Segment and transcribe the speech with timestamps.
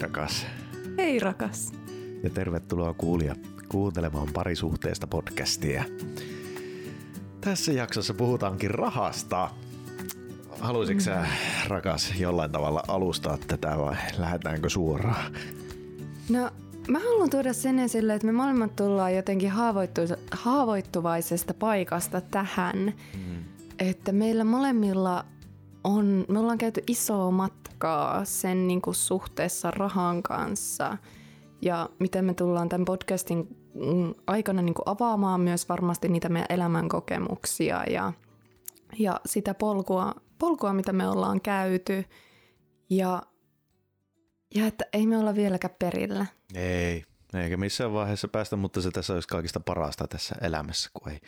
[0.00, 0.46] rakas.
[0.96, 1.72] Hei rakas.
[2.22, 3.36] Ja tervetuloa kuulija
[3.68, 5.84] kuuntelemaan parisuhteesta podcastia.
[7.40, 9.50] Tässä jaksossa puhutaankin rahasta.
[10.60, 11.26] Haluaisitko sä,
[11.68, 15.32] rakas, jollain tavalla alustaa tätä vai lähdetäänkö suoraan?
[16.28, 16.50] No,
[16.88, 22.76] mä haluan tuoda sen esille, että me molemmat tullaan jotenkin haavoittu- haavoittuvaisesta paikasta tähän.
[22.76, 23.44] Mm.
[23.78, 25.24] Että meillä molemmilla
[25.84, 30.96] on, me ollaan käyty isoa matkaa sen niin kuin suhteessa rahan kanssa.
[31.62, 36.46] Ja miten me tullaan tämän podcastin mm, aikana niin kuin avaamaan myös varmasti niitä meidän
[36.50, 38.12] elämänkokemuksia ja,
[38.98, 42.04] ja sitä polkua, polkua, mitä me ollaan käyty.
[42.90, 43.22] Ja,
[44.54, 46.26] ja että ei me olla vieläkään perillä.
[46.54, 47.04] Ei,
[47.34, 51.20] eikä missään vaiheessa päästä, mutta se tässä olisi kaikista parasta tässä elämässä, kun ei,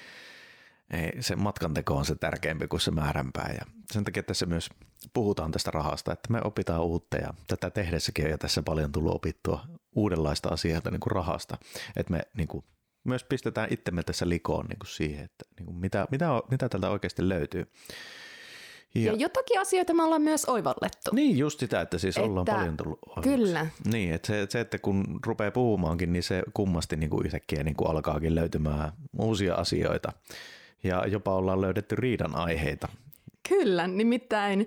[0.93, 3.55] ei, se matkanteko on se tärkeämpi kuin se määränpää.
[3.59, 4.69] Ja sen takia tässä myös
[5.15, 9.65] puhutaan tästä rahasta, että me opitaan uutta ja tätä tehdessäkin ja tässä paljon tullut opittua
[9.97, 11.59] uudenlaista asioita niin kuin rahasta.
[11.97, 12.65] Että me niin kuin,
[13.05, 16.91] myös pistetään itsemme tässä likoon niin kuin siihen, että niin kuin mitä, mitä, mitä tältä
[16.91, 17.67] oikeasti löytyy.
[18.95, 21.11] Ja, ja jotakin asioita me ollaan myös oivallettu.
[21.13, 23.31] Niin, just sitä, että siis Että- ollaan paljon tullut oivalluksi.
[23.31, 23.67] Kyllä.
[23.93, 27.77] Niin, että se, se, että kun rupeaa puhumaankin, niin se kummasti niin kuin yhtäkkiä niin
[27.77, 30.13] kuin alkaakin löytymään uusia asioita.
[30.85, 32.89] Ja jopa ollaan löydetty riidan aiheita.
[33.49, 34.67] Kyllä, nimittäin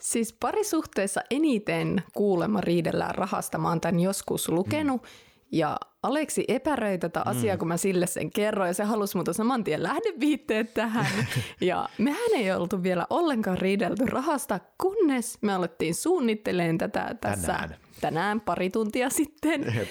[0.00, 3.58] siis parisuhteessa eniten kuulemma riidellään rahasta.
[3.58, 5.08] Mä oon tämän joskus lukenut mm.
[5.52, 9.64] ja Aleksi epäröi tätä asiaa, kun mä sille sen kerroin ja se halusi muuta saman
[9.64, 11.06] tien lähdeviitteet tähän.
[11.60, 17.76] ja mehän ei oltu vielä ollenkaan riidelty rahasta, kunnes me alettiin suunnitteleen tätä tässä Tänään.
[18.00, 19.88] tänään pari tuntia sitten.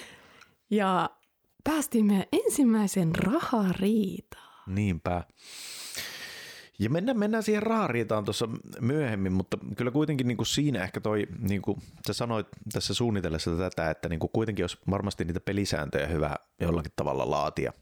[0.69, 1.09] Ja
[1.63, 4.44] päästiin meidän ensimmäisen rahariitaan.
[4.67, 5.23] Niinpä.
[6.79, 8.49] Ja mennään, mennään siihen rahariitaan tuossa
[8.81, 13.57] myöhemmin, mutta kyllä kuitenkin niin kuin siinä ehkä toi, niin kuin sä sanoit tässä suunnitellessa
[13.57, 17.73] tätä, että niin kuin kuitenkin olisi varmasti niitä pelisääntöjä hyvä jollakin tavalla laatia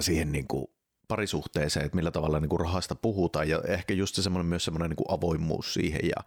[0.00, 0.66] siihen niin kuin
[1.08, 4.90] parisuhteeseen, että millä tavalla niin kuin rahasta puhutaan ja ehkä just se semmoinen, myös semmoinen
[4.90, 6.24] niin kuin avoimuus siihen ja,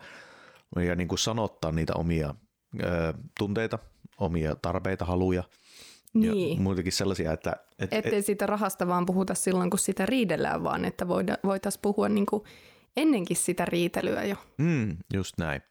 [0.83, 2.35] ja niin kuin sanottaa niitä omia
[2.83, 3.79] ää, tunteita,
[4.17, 5.43] omia tarpeita, haluja
[6.13, 6.57] Niin.
[6.57, 10.85] ja muitakin sellaisia, että, että Ettei siitä rahasta vaan puhuta silloin, kun sitä riidellään, vaan
[10.85, 11.07] että
[11.43, 12.43] voitaisiin puhua niin kuin
[12.97, 14.35] ennenkin sitä riitelyä jo.
[14.57, 15.61] Mm, just näin.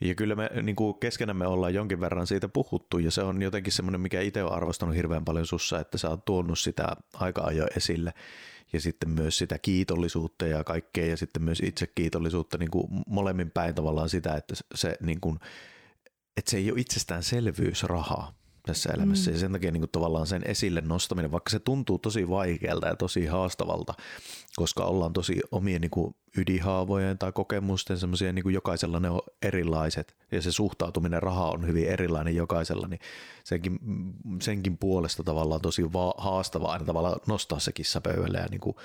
[0.00, 3.72] Ja kyllä me niin kuin keskenämme ollaan jonkin verran siitä puhuttu ja se on jotenkin
[3.72, 7.70] semmoinen, mikä itse on arvostanut hirveän paljon sussa, että sä oot tuonut sitä aika ajoin
[7.76, 8.14] esille
[8.72, 13.50] ja sitten myös sitä kiitollisuutta ja kaikkea ja sitten myös itse kiitollisuutta niin kuin molemmin
[13.50, 15.38] päin tavallaan sitä, että se, niin kuin,
[16.36, 19.34] että se ei ole itsestäänselvyys rahaa tässä elämässä mm.
[19.34, 22.96] ja sen takia niin kuin tavallaan sen esille nostaminen, vaikka se tuntuu tosi vaikealta ja
[22.96, 23.94] tosi haastavalta,
[24.56, 29.20] koska ollaan tosi omien niin kuin ydinhaavojen tai kokemusten semmoisia, niin kuin jokaisella ne on
[29.42, 33.00] erilaiset ja se suhtautuminen rahaa on hyvin erilainen jokaisella, niin
[33.44, 33.78] senkin,
[34.40, 38.76] senkin puolesta tavallaan tosi va- haastavaa aina tavallaan nostaa se kissa pöydälle ja niin kuin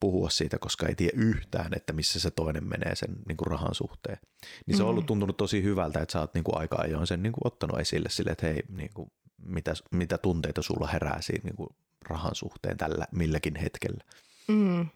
[0.00, 3.74] puhua siitä, koska ei tiedä yhtään, että missä se toinen menee sen niin kuin rahan
[3.74, 4.18] suhteen.
[4.66, 7.22] Niin se on ollut tuntunut tosi hyvältä, että sä oot niin kuin aika ajoin sen
[7.22, 11.44] niin kuin ottanut esille sille, että hei, niin kuin, mitä, mitä tunteita sulla herää siinä
[11.44, 11.68] niin kuin
[12.08, 14.04] rahan suhteen tällä milläkin hetkellä.
[14.48, 14.86] Mm.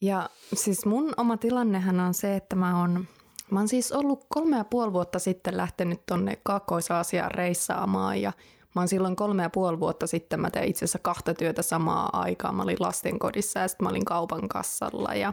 [0.00, 3.08] Ja siis mun oma tilannehan on se, että mä oon,
[3.50, 8.32] mä oon siis ollut kolme ja puoli vuotta sitten lähtenyt tonne Kaakkois-Aasiaan reissaamaan ja
[8.78, 12.10] mä oon silloin kolme ja puoli vuotta sitten, mä tein itse asiassa kahta työtä samaa
[12.12, 12.52] aikaa.
[12.52, 15.32] Mä olin lastenkodissa ja sitten mä olin kaupan kassalla ja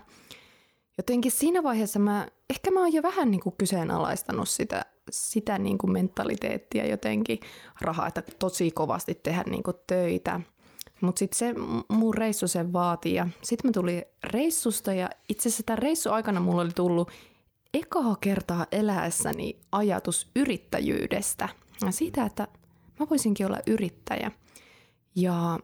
[0.97, 5.78] jotenkin siinä vaiheessa mä, ehkä mä oon jo vähän niin kuin kyseenalaistanut sitä, sitä niin
[5.78, 7.39] kuin mentaliteettia jotenkin
[7.81, 10.41] rahaa, että tosi kovasti tehdä niin kuin töitä.
[11.01, 11.53] Mutta sitten se
[11.89, 16.39] mun reissu sen vaati ja sitten mä tulin reissusta ja itse asiassa tämän reissun aikana
[16.39, 17.12] mulla oli tullut
[17.73, 21.50] ekaa kertaa eläessäni ajatus yrittäjyydestä
[21.85, 22.47] ja siitä, että
[23.00, 24.31] mä voisinkin olla yrittäjä.
[25.16, 25.59] Ja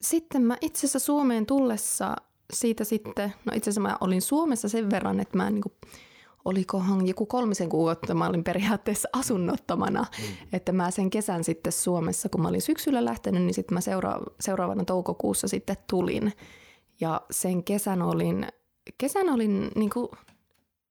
[0.00, 2.16] sitten mä itse asiassa Suomeen tullessa
[2.52, 5.72] siitä sitten, no itse asiassa mä olin Suomessa sen verran, että mä niin kuin,
[6.44, 10.24] olikohan joku kolmisen kuukautta mä olin periaatteessa asunnottomana, mm.
[10.52, 14.22] että mä sen kesän sitten Suomessa, kun mä olin syksyllä lähtenyt, niin sitten mä seura-
[14.40, 16.32] seuraavana toukokuussa sitten tulin.
[17.00, 18.46] Ja sen kesän olin,
[18.98, 20.08] kesän olin niin kuin,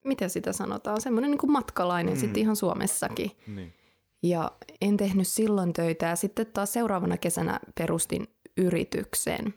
[0.05, 2.19] miten sitä sanotaan, semmoinen niin matkalainen mm.
[2.19, 3.31] sitten ihan Suomessakin.
[3.47, 3.73] Niin.
[4.23, 4.51] Ja
[4.81, 8.27] en tehnyt silloin töitä ja sitten taas seuraavana kesänä perustin
[8.57, 9.53] yrityksen.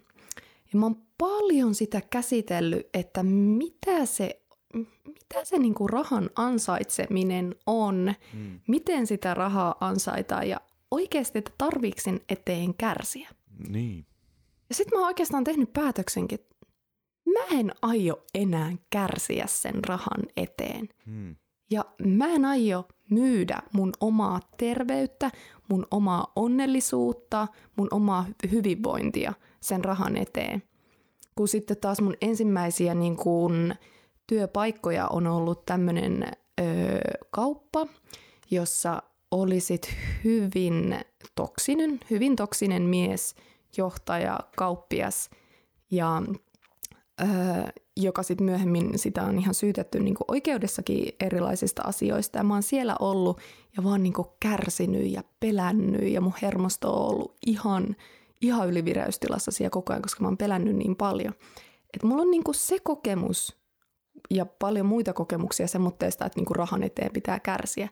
[0.72, 4.42] Ja mä oon paljon sitä käsitellyt, että mitä se,
[5.06, 8.60] mitä se niinku rahan ansaitseminen on, mm.
[8.68, 13.28] miten sitä rahaa ansaitaan ja oikeasti, että tarviksen eteen kärsiä.
[13.68, 14.06] Niin.
[14.68, 16.56] Ja sitten mä oon oikeastaan tehnyt päätöksenkin, että
[17.26, 20.88] mä en aio enää kärsiä sen rahan eteen.
[21.06, 21.36] Hmm.
[21.74, 25.30] Ja mä en aio myydä mun omaa terveyttä,
[25.68, 30.62] mun omaa onnellisuutta, mun omaa hyvinvointia sen rahan eteen.
[31.34, 33.74] Kun sitten taas mun ensimmäisiä niin kuin,
[34.26, 36.24] työpaikkoja on ollut tämmöinen
[37.30, 37.86] kauppa,
[38.50, 39.94] jossa olisit
[40.24, 40.98] hyvin
[41.34, 43.34] toksinen, hyvin toksinen mies,
[43.76, 45.30] johtaja, kauppias
[45.90, 46.22] ja
[47.20, 47.28] öö,
[47.96, 52.38] joka sitten myöhemmin sitä on ihan syytetty niin kuin oikeudessakin erilaisista asioista.
[52.38, 53.40] Ja mä oon siellä ollut
[53.76, 57.96] ja vaan niin kuin kärsinyt ja pelännyt ja mun hermosto on ollut ihan,
[58.40, 61.34] ihan ylivireystilassa siellä koko ajan, koska mä oon pelännyt niin paljon.
[61.94, 63.56] Et mulla on niin kuin se kokemus
[64.30, 67.88] ja paljon muita kokemuksia semmoitteesta, että niin kuin rahan eteen pitää kärsiä.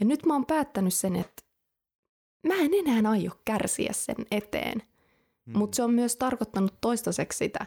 [0.00, 1.42] Ja nyt mä oon päättänyt sen, että
[2.46, 4.82] mä en enää aio kärsiä sen eteen.
[5.46, 5.58] Mm.
[5.58, 7.66] Mutta se on myös tarkoittanut toistaiseksi sitä,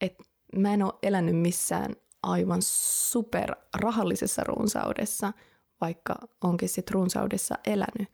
[0.00, 0.24] että
[0.56, 5.32] mä en ole elänyt missään aivan super rahallisessa runsaudessa,
[5.80, 6.14] vaikka
[6.44, 8.08] onkin sitten runsaudessa elänyt.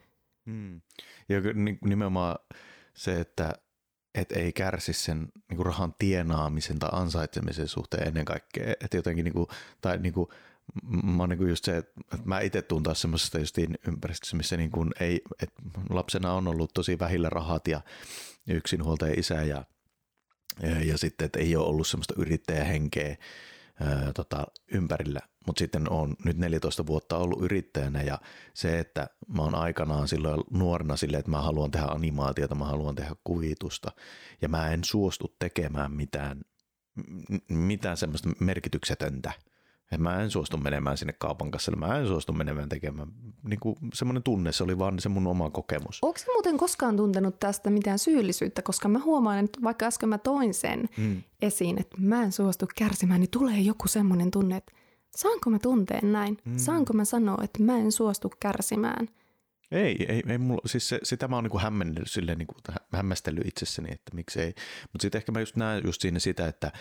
[0.45, 0.81] Mm.
[1.29, 1.41] Ja
[1.85, 2.39] nimenomaan
[2.95, 3.53] se, että
[4.15, 8.75] et ei kärsi sen niin kuin rahan tienaamisen tai ansaitsemisen suhteen ennen kaikkea.
[8.81, 9.47] Että jotenkin, niin kuin,
[9.81, 10.29] tai niin kuin,
[11.03, 11.93] mä oon niin just se, että
[12.25, 16.71] mä itse tuun taas semmoisesta justiin ympäristössä, missä niin kuin ei, että lapsena on ollut
[16.75, 17.81] tosi vähillä rahat ja
[18.49, 19.65] yksinhuoltaja isä ja
[20.87, 23.17] ja, sitten, että ei ole ollut semmoista yrittäjähenkeä
[23.81, 25.21] ää, tota, ympärillä.
[25.47, 28.19] Mutta sitten on nyt 14 vuotta ollut yrittäjänä ja
[28.55, 32.95] se, että mä oon aikanaan silloin nuorena silleen, että mä haluan tehdä animaatiota, mä haluan
[32.95, 33.93] tehdä kuvitusta
[34.43, 36.41] ja mä en suostu tekemään mitään,
[37.49, 39.33] mitään semmoista merkityksetöntä–
[39.95, 43.09] et mä en suostu menemään sinne kaupan kassalle, mä en suostu menemään tekemään.
[43.49, 45.99] Niin kuin semmoinen tunne, se oli vaan se mun oma kokemus.
[46.03, 50.55] Onko muuten koskaan tuntenut tästä mitään syyllisyyttä, koska mä huomaan, että vaikka äsken mä toin
[50.55, 51.23] sen hmm.
[51.43, 54.73] esiin, että mä en suostu kärsimään, niin tulee joku semmoinen tunne, että
[55.17, 56.39] saanko mä tuntea näin?
[56.45, 56.59] Hmm.
[56.59, 59.09] Saanko mä sanoa, että mä en suostu kärsimään?
[59.71, 62.59] Ei, ei, ei mulla, siis se, sitä mä oon niin hämmennyt silleen, niin kuin,
[62.93, 64.55] hämmästellyt itsessäni, että miksei.
[64.93, 66.73] Mutta sitten ehkä mä just näen just siinä sitä, että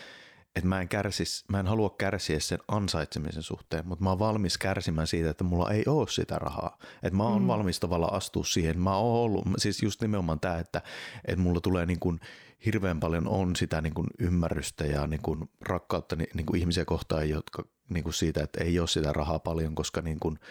[0.55, 4.57] että mä en, kärsis, mä en halua kärsiä sen ansaitsemisen suhteen, mutta mä oon valmis
[4.57, 6.77] kärsimään siitä, että mulla ei ole sitä rahaa.
[7.03, 7.47] Että mä oon mm.
[7.47, 8.79] valmis tavallaan astua siihen.
[8.79, 10.81] Mä oon ollut, siis just nimenomaan tämä, että,
[11.25, 12.19] että mulla tulee niin kuin
[12.65, 17.29] hirveän paljon on sitä niin kuin ymmärrystä ja niin kuin rakkautta niin kuin ihmisiä kohtaan,
[17.29, 20.39] jotka niin kuin siitä, että ei ole sitä rahaa paljon, koska niin kuin–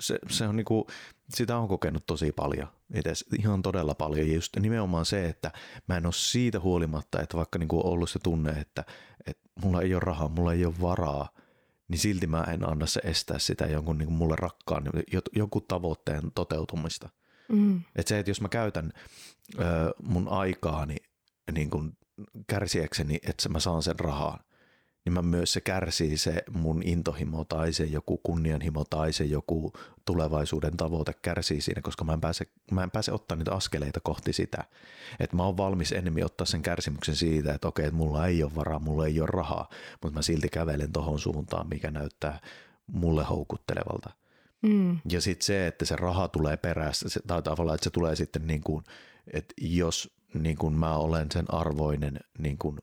[0.00, 0.86] se, se on niinku,
[1.34, 4.28] sitä on kokenut tosi paljon, edes ihan todella paljon.
[4.28, 5.50] Ja just nimenomaan se, että
[5.88, 8.84] mä en ole siitä huolimatta, että vaikka niinku on ollut se tunne, että,
[9.26, 11.28] että mulla ei ole rahaa, mulla ei ole varaa,
[11.88, 14.84] niin silti mä en anna se estää sitä jonkun niinku mulle rakkaan,
[15.32, 17.08] jonkun tavoitteen toteutumista.
[17.48, 17.82] Mm.
[17.96, 18.92] Että se, että jos mä käytän
[19.58, 19.62] ö,
[20.02, 20.96] mun aikaani
[21.52, 21.92] niin kuin
[22.46, 24.42] kärsiäkseni, että mä saan sen rahaa,
[25.06, 29.72] niin mä myös se kärsii se mun intohimo tai se joku kunnianhimo tai se joku
[30.04, 34.32] tulevaisuuden tavoite kärsii siinä, koska mä en pääse, mä en pääse ottaa niitä askeleita kohti
[34.32, 34.64] sitä.
[35.20, 38.54] Että mä oon valmis enemmän ottaa sen kärsimyksen siitä, että okei, että mulla ei ole
[38.54, 39.68] varaa, mulla ei ole rahaa,
[40.02, 42.40] mutta mä silti kävelen tohon suuntaan, mikä näyttää
[42.86, 44.10] mulle houkuttelevalta.
[44.62, 44.98] Mm.
[45.10, 48.62] Ja sitten se, että se raha tulee perässä, tai tavallaan, että se tulee sitten niin
[48.62, 48.84] kuin,
[49.32, 52.78] että jos niin kuin mä olen sen arvoinen niin kuin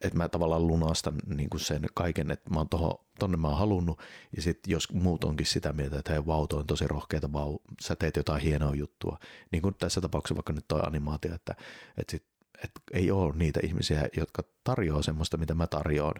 [0.00, 3.58] että mä tavallaan lunastan niin kuin sen kaiken, että mä oon toho, tonne mä oon
[3.58, 4.00] halunnut,
[4.36, 7.96] ja sitten jos muut onkin sitä mieltä, että hei vau, on tosi rohkeita, vau, sä
[7.96, 9.18] teet jotain hienoa juttua,
[9.52, 11.54] niin kuin tässä tapauksessa vaikka nyt toi animaatio, että,
[11.96, 12.24] että, sit,
[12.64, 16.14] että ei ole niitä ihmisiä, jotka tarjoaa semmoista, mitä mä tarjoan,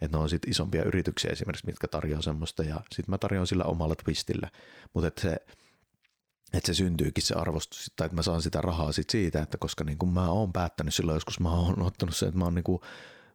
[0.00, 3.64] että ne on sitten isompia yrityksiä esimerkiksi, mitkä tarjoaa semmoista, ja sitten mä tarjoan sillä
[3.64, 4.50] omalla twistillä,
[4.94, 5.36] mutta että se,
[6.52, 9.84] että se syntyykin se arvostus, tai että mä saan sitä rahaa sit siitä, että koska
[9.84, 12.80] niin kuin mä oon päättänyt silloin joskus, mä oon ottanut sen, että mä oon niin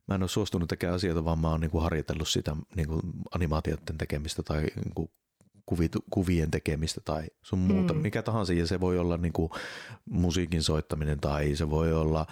[0.08, 3.02] mä en ole suostunut tekemään asioita, vaan mä oon niin kuin harjoitellut sitä niin kuin
[3.36, 5.10] animaatioiden tekemistä tai niin kuin
[6.10, 8.00] kuvien tekemistä tai sun muuta, mm.
[8.00, 9.50] mikä tahansa, ja se voi olla niin kuin
[10.10, 12.26] musiikin soittaminen tai se voi olla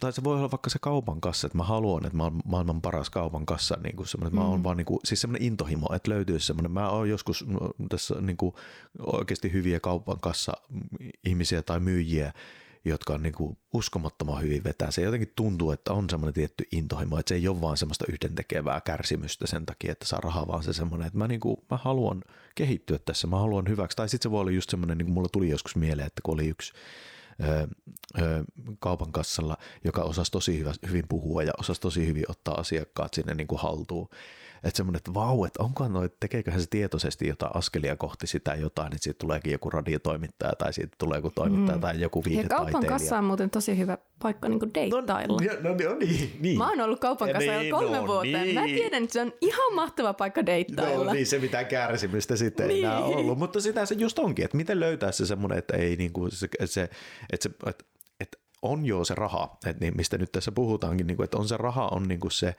[0.00, 2.80] tai se voi olla vaikka se kaupan kassa, että mä haluan, että mä oon maailman
[2.80, 4.38] paras kaupan kassa, niin kuin semmoinen, mm.
[4.38, 4.64] mä oon mm.
[4.64, 8.36] vaan niin kuin, siis semmoinen intohimo, että löytyisi semmoinen, mä oon joskus no, tässä niin
[8.36, 8.54] kuin
[8.98, 10.52] oikeasti hyviä kaupan kassa
[11.24, 12.32] ihmisiä tai myyjiä,
[12.84, 14.90] jotka on niin kuin uskomattoman hyvin vetää.
[14.90, 18.80] Se jotenkin tuntuu, että on semmoinen tietty intohimo, että se ei ole vaan semmoista yhdentekevää
[18.80, 22.24] kärsimystä sen takia, että saa rahaa, vaan se semmoinen, että mä, niin kuin, mä haluan
[22.54, 23.96] kehittyä tässä, mä haluan hyväksi.
[23.96, 26.34] Tai sitten se voi olla just semmoinen, niin kuin mulla tuli joskus mieleen, että kun
[26.34, 26.72] oli yksi
[28.78, 33.34] kaupan kassalla, joka osasi tosi hyvä, hyvin puhua ja osasi tosi hyvin ottaa asiakkaat sinne
[33.34, 34.08] niin kuin haltuun.
[34.64, 38.86] Että semmoinen, että vau, että onkohan noi, tekeeköhän se tietoisesti jotain askelia kohti sitä jotain,
[38.86, 41.80] että siitä tuleekin joku radiotoimittaja tai siitä tulee joku toimittaja mm.
[41.80, 42.68] tai joku viihdetaiteilija.
[42.68, 45.40] Ja kaupan kassa on muuten tosi hyvä paikka niin kuin deittailla.
[45.62, 46.58] No, no, no, niin, niin.
[46.58, 48.38] Mä oon ollut kaupan kanssa niin, jo kolme no, vuotta.
[48.38, 48.54] Niin.
[48.54, 51.04] Mä tiedän, että se on ihan mahtava paikka deittailla.
[51.04, 52.76] No niin, se mitään kärsimystä sitten niin.
[52.76, 53.38] ei enää ollut.
[53.38, 56.48] Mutta sitä se just onkin, että miten löytää se semmoinen, että ei niin kuin se,
[56.58, 56.90] että se,
[57.32, 57.84] että se että,
[58.20, 61.48] että on jo se raha, että niin, mistä nyt tässä puhutaankin, niin kuin, että on
[61.48, 62.54] se raha on niin kuin se,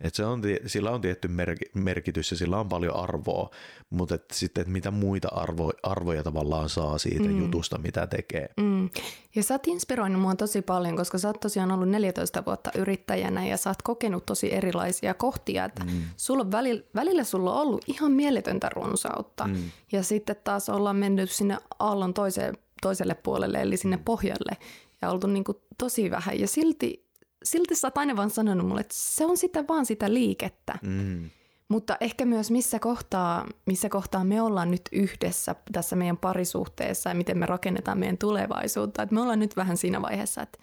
[0.00, 1.30] että se on, sillä on tietty
[1.74, 3.50] merkitys ja sillä on paljon arvoa,
[3.90, 7.38] mutta että sitten, että mitä muita arvo, arvoja tavallaan saa siitä mm.
[7.40, 8.48] jutusta, mitä tekee.
[8.56, 8.90] Mm.
[9.34, 13.46] Ja sä oot inspiroinut mua tosi paljon, koska sä oot tosiaan ollut 14 vuotta yrittäjänä
[13.46, 15.64] ja sä oot kokenut tosi erilaisia kohtia.
[15.64, 16.02] Että mm.
[16.16, 19.70] sulla on välillä, välillä sulla on ollut ihan mieletöntä runsautta mm.
[19.92, 24.04] ja sitten taas ollaan mennyt sinne aallon toiseen, toiselle puolelle eli sinne mm.
[24.04, 24.56] pohjalle
[25.02, 27.09] ja oltu niin kuin tosi vähän ja silti
[27.44, 30.78] silti sä oot aina vaan sanonut mulle, että se on sitä vaan sitä liikettä.
[30.82, 31.30] Mm.
[31.68, 37.14] Mutta ehkä myös missä kohtaa, missä kohtaa me ollaan nyt yhdessä tässä meidän parisuhteessa ja
[37.14, 39.02] miten me rakennetaan meidän tulevaisuutta.
[39.02, 40.58] Että me ollaan nyt vähän siinä vaiheessa, että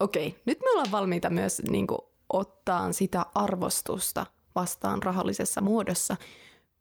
[0.00, 1.98] okei, nyt me ollaan valmiita myös niin kuin,
[2.32, 6.16] ottaa sitä arvostusta vastaan rahallisessa muodossa,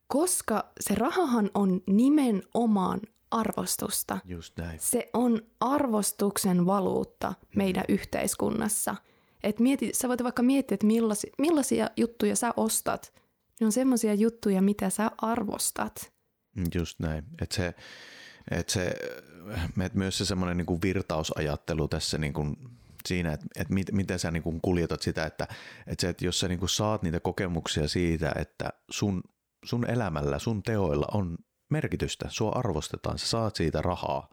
[0.07, 3.01] koska se rahahan on nimenomaan
[3.31, 4.17] arvostusta.
[4.25, 4.79] Just näin.
[4.79, 7.93] Se on arvostuksen valuutta meidän mm.
[7.93, 8.95] yhteiskunnassa–
[9.47, 13.13] et mieti, sä voit vaikka miettiä, että millaisia, millaisia juttuja sä ostat.
[13.59, 16.13] Ne on semmoisia juttuja, mitä sä arvostat.
[16.75, 17.23] Just näin.
[17.41, 17.75] Että se,
[18.51, 18.93] et se,
[19.85, 22.55] et myös se semmoinen niin virtausajattelu tässä niin kuin
[23.05, 25.47] siinä, että, että mit, miten sä niin kuin kuljetat sitä, että,
[25.87, 29.23] että, se, että jos sä niin kuin saat niitä kokemuksia siitä, että sun,
[29.65, 31.37] sun elämällä, sun teoilla on
[31.69, 34.29] merkitystä, sua arvostetaan, sä saat siitä rahaa.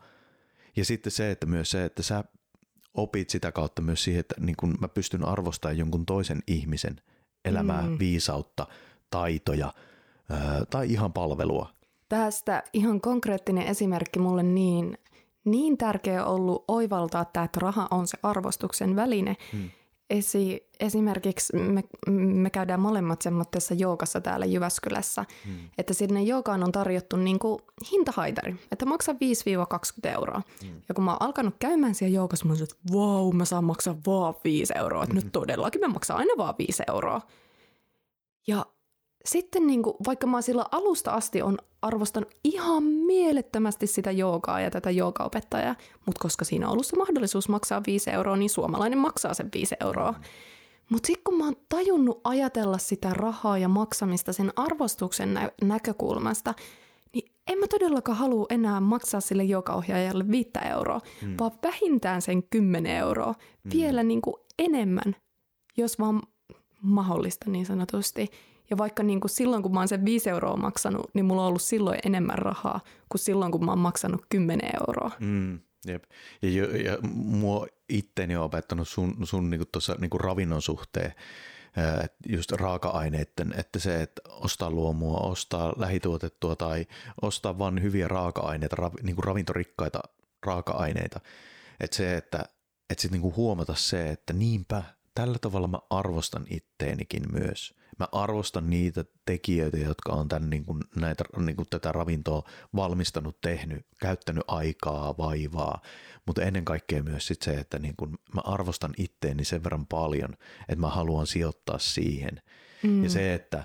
[0.76, 2.24] Ja sitten se, että myös se, että sä
[2.94, 7.00] opit sitä kautta myös siihen, että niin kun mä pystyn arvostamaan jonkun toisen ihmisen
[7.44, 7.98] elämää, mm.
[7.98, 8.66] viisautta,
[9.10, 9.72] taitoja
[10.30, 11.68] ää, tai ihan palvelua.
[12.08, 14.98] Tästä ihan konkreettinen esimerkki mulle niin,
[15.44, 19.36] niin tärkeä ollut oivaltaa, että raha on se arvostuksen väline.
[19.52, 19.70] Mm
[20.10, 25.54] esi, esimerkiksi me, me käydään molemmat semmoisessa joukassa täällä Jyväskylässä, hmm.
[25.78, 27.58] että sinne joukaan on tarjottu niin kuin
[27.92, 30.42] hintahaitari, että maksaa 5-20 euroa.
[30.62, 30.80] Hmm.
[30.88, 33.96] Ja kun mä oon alkanut käymään siellä joukassa, mä oon että wow, mä saan maksaa
[34.06, 35.24] vaan 5 euroa, että hmm.
[35.24, 37.20] nyt todellakin mä maksaa aina vaan 5 euroa.
[38.46, 38.66] Ja
[39.24, 44.70] sitten niin kuin, vaikka mä silloin alusta asti on arvostanut ihan mielettömästi sitä joogaa ja
[44.70, 45.74] tätä joogaopettajaa,
[46.06, 49.74] mutta koska siinä on ollut se mahdollisuus maksaa 5 euroa, niin suomalainen maksaa sen 5
[49.80, 50.14] euroa.
[50.90, 56.54] Mutta sitten kun mä oon tajunnut ajatella sitä rahaa ja maksamista sen arvostuksen nä- näkökulmasta,
[57.14, 61.34] niin en mä todellakaan halua enää maksaa sille joogaohjaajalle 5 euroa, mm.
[61.40, 63.70] vaan vähintään sen 10 euroa, mm.
[63.72, 65.16] vielä niin kuin enemmän,
[65.76, 66.22] jos vaan
[66.82, 68.30] mahdollista niin sanotusti.
[68.70, 71.48] Ja vaikka niin kuin silloin, kun mä oon sen 5 euroa maksanut, niin mulla on
[71.48, 75.10] ollut silloin enemmän rahaa kuin silloin, kun mä oon maksanut 10 euroa.
[75.20, 76.04] Mm, jep.
[76.42, 81.14] Ja, ja mua itteni on opettanut sun, sun niin tuossa niin ravinnon suhteen,
[82.28, 86.86] just raaka-aineiden, että se, että ostaa luomua, ostaa lähituotettua tai
[87.22, 90.00] ostaa vain hyviä raaka-aineita, niin kuin ravintorikkaita
[90.46, 91.20] raaka-aineita.
[91.80, 92.44] Että se, että,
[92.90, 94.82] että sitten niin huomata se, että niinpä,
[95.14, 100.80] tällä tavalla mä arvostan itteenikin myös– mä arvostan niitä tekijöitä, jotka on tämän, niin kuin,
[100.96, 102.42] näitä, niin kuin tätä ravintoa
[102.76, 105.82] valmistanut, tehnyt, käyttänyt aikaa, vaivaa,
[106.26, 110.32] mutta ennen kaikkea myös sit se, että niin kuin, mä arvostan itteeni sen verran paljon,
[110.60, 112.42] että mä haluan sijoittaa siihen.
[112.82, 113.04] Mm.
[113.04, 113.64] Ja se, että,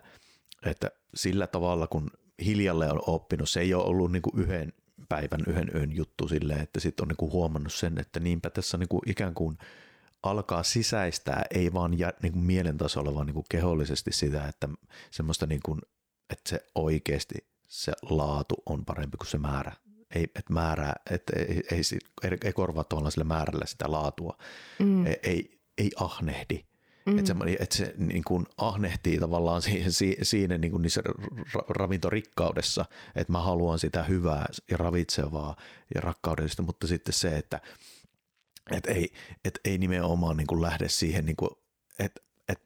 [0.66, 2.12] että sillä tavalla, kun
[2.46, 4.74] hiljalle on oppinut, se ei ole ollut niin kuin yhden
[5.10, 8.78] päivän, yhden yön juttu silleen, että sitten on niin kuin huomannut sen, että niinpä tässä
[8.78, 9.58] niin kuin ikään kuin–
[10.24, 14.70] alkaa sisäistää, ei vaan jä, niin kuin mielen tasolla, vaan niin kuin kehollisesti sitä, että
[15.12, 15.82] semmoista niin kuin,
[16.30, 17.36] että se oikeasti
[17.68, 19.72] se laatu on parempi kuin se määrä.
[20.16, 21.82] Ei, että määrää, että ei, ei,
[22.24, 24.38] ei, ei korvaa tavallaan sillä määrällä sitä laatua.
[24.80, 25.06] Mm.
[25.06, 26.66] Ei, ei, ei ahnehdi.
[27.06, 27.20] Mm.
[27.20, 31.02] Että se, että se niin kuin ahnehtii tavallaan siihen, siinä niin kuin niissä
[31.70, 32.86] ravintorikkaudessa,
[33.16, 35.56] että mä haluan sitä hyvää ja ravitsevaa
[35.96, 37.62] ja rakkaudellista, mutta sitten se, että–
[38.72, 39.14] että ei,
[39.46, 41.50] et ei nimenomaan niin kuin lähde siihen, niin kuin,
[42.00, 42.62] että et,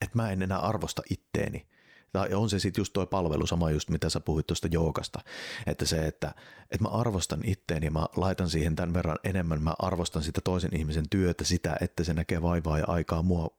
[0.00, 1.66] et mä en enää arvosta itteeni.
[2.12, 5.20] Tai on se sitten just tuo palvelu, sama just mitä sä puhuit tuosta joogasta,
[5.66, 6.34] että se, että,
[6.70, 11.08] että mä arvostan itteeni, mä laitan siihen tämän verran enemmän, mä arvostan sitä toisen ihmisen
[11.10, 13.58] työtä, sitä, että se näkee vaivaa ja aikaa mua,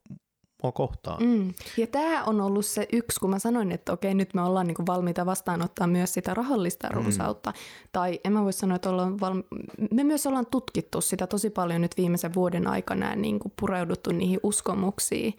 [0.62, 1.22] mua kohtaan.
[1.22, 1.54] Mm.
[1.76, 4.82] Ja tämä on ollut se yksi, kun mä sanoin, että okei, nyt me ollaan niinku
[4.86, 6.94] valmiita vastaanottaa myös sitä rahallista mm.
[6.94, 7.52] runsautta.
[7.92, 9.44] Tai en mä voi sanoa, että ollaan valmi-
[9.90, 14.40] me myös ollaan tutkittu sitä tosi paljon nyt viimeisen vuoden aikana ja niinku pureuduttu niihin
[14.42, 15.34] uskomuksiin.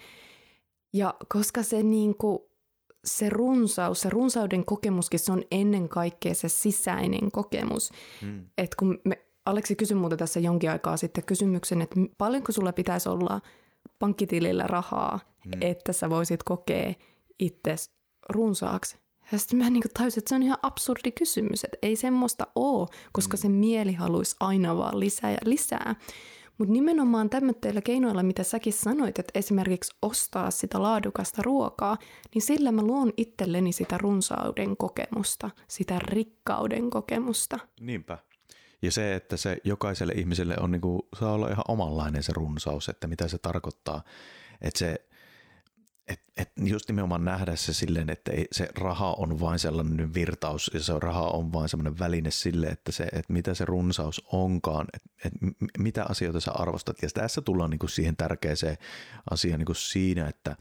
[0.94, 2.50] Ja koska se niinku,
[3.06, 7.92] se runsaus, se runsauden kokemuskin, se on ennen kaikkea se sisäinen kokemus.
[8.22, 8.46] Mm.
[8.58, 13.10] Että kun me, Aleksi kysyi muuta tässä jonkin aikaa sitten kysymyksen, että paljonko sulla pitäisi
[13.10, 13.42] olla
[14.00, 15.52] pankkitilillä rahaa, mm.
[15.62, 16.94] että sä voisit kokea
[17.40, 17.76] itse
[18.30, 18.98] runsaaksi.
[19.32, 22.88] Ja sitten mä niin tajusin, että se on ihan absurdi kysymys, että ei semmoista ole,
[23.12, 23.42] koska mm.
[23.42, 25.96] se mieli haluaisi aina vaan lisää ja lisää.
[26.58, 31.98] Mutta nimenomaan tämmöillä keinoilla, mitä säkin sanoit, että esimerkiksi ostaa sitä laadukasta ruokaa,
[32.34, 37.60] niin sillä mä luon itselleni sitä runsauden kokemusta, sitä rikkauden kokemusta.
[37.80, 38.18] Niinpä.
[38.82, 42.90] Ja se, että se jokaiselle ihmiselle on niin kuin, saa olla ihan omanlainen se runsaus,
[42.90, 44.04] että mitä se tarkoittaa.
[44.62, 45.10] Että se
[46.10, 50.72] et, et just nimenomaan nähdä se silleen, että ei, se raha on vain sellainen virtaus
[50.74, 54.88] ja se raha on vain sellainen väline sille, että, se, että mitä se runsaus onkaan,
[54.94, 55.34] että et
[55.78, 57.02] mitä asioita sä arvostat.
[57.02, 58.78] Ja tässä tullaan niin kuin siihen tärkeäseen
[59.32, 60.56] asiaan niin kuin siinä, että,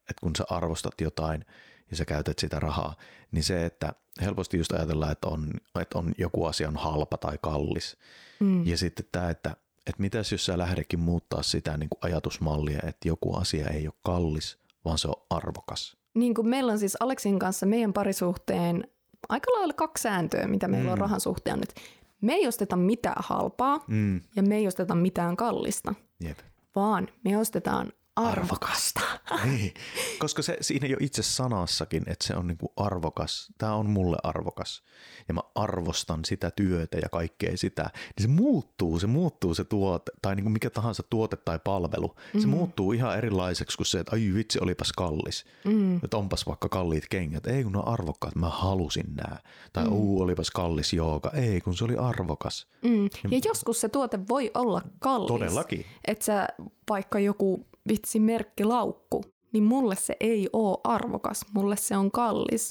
[0.00, 1.44] että kun sä arvostat jotain
[1.90, 2.94] ja sä käytät sitä rahaa,
[3.30, 5.50] niin se, että helposti just ajatellaan, että on,
[5.80, 7.96] että on joku asia on halpa tai kallis.
[8.40, 8.66] Mm.
[8.66, 13.08] Ja sitten tämä, että että mitäs jos sä lähdekin muuttaa sitä niin kuin ajatusmallia, että
[13.08, 15.96] joku asia ei ole kallis, vaan se on arvokas.
[16.14, 18.88] Niin kuin meillä on siis Aleksin kanssa meidän parisuhteen
[19.28, 20.92] aika lailla kaksi sääntöä, mitä meillä mm.
[20.92, 21.62] on rahan suhteen.
[21.62, 21.80] Että
[22.20, 24.20] me ei osteta mitään halpaa mm.
[24.36, 26.38] ja me ei osteta mitään kallista, Jep.
[26.76, 29.00] vaan me ostetaan arvokasta.
[29.44, 29.74] Niin,
[30.18, 33.52] koska se siinä jo itse sanassakin, että se on niin kuin arvokas.
[33.58, 34.82] Tämä on mulle arvokas
[35.28, 37.82] ja mä arvostan sitä työtä ja kaikkea sitä.
[37.94, 42.16] Niin se muuttuu, se muuttuu se tuote tai niin kuin mikä tahansa tuote tai palvelu.
[42.34, 42.40] Mm.
[42.40, 45.44] Se muuttuu ihan erilaiseksi kuin se, että ai vitsi olipas kallis.
[45.64, 45.96] Mm.
[45.96, 47.46] Että onpas vaikka kalliit kengät.
[47.46, 49.38] Ei kun ne on arvokkaat, mä halusin nää.
[49.72, 49.92] Tai mm.
[49.92, 51.30] uu olipas kallis jooga.
[51.30, 52.66] Ei kun se oli arvokas.
[52.82, 53.04] Mm.
[53.04, 55.28] Ja joskus se tuote voi olla kallis.
[55.28, 55.86] Todellakin.
[56.04, 56.48] Että sä
[56.88, 62.68] vaikka joku vitsi merkkilaukku, niin mulle se ei ole arvokas, mulle se on kallis.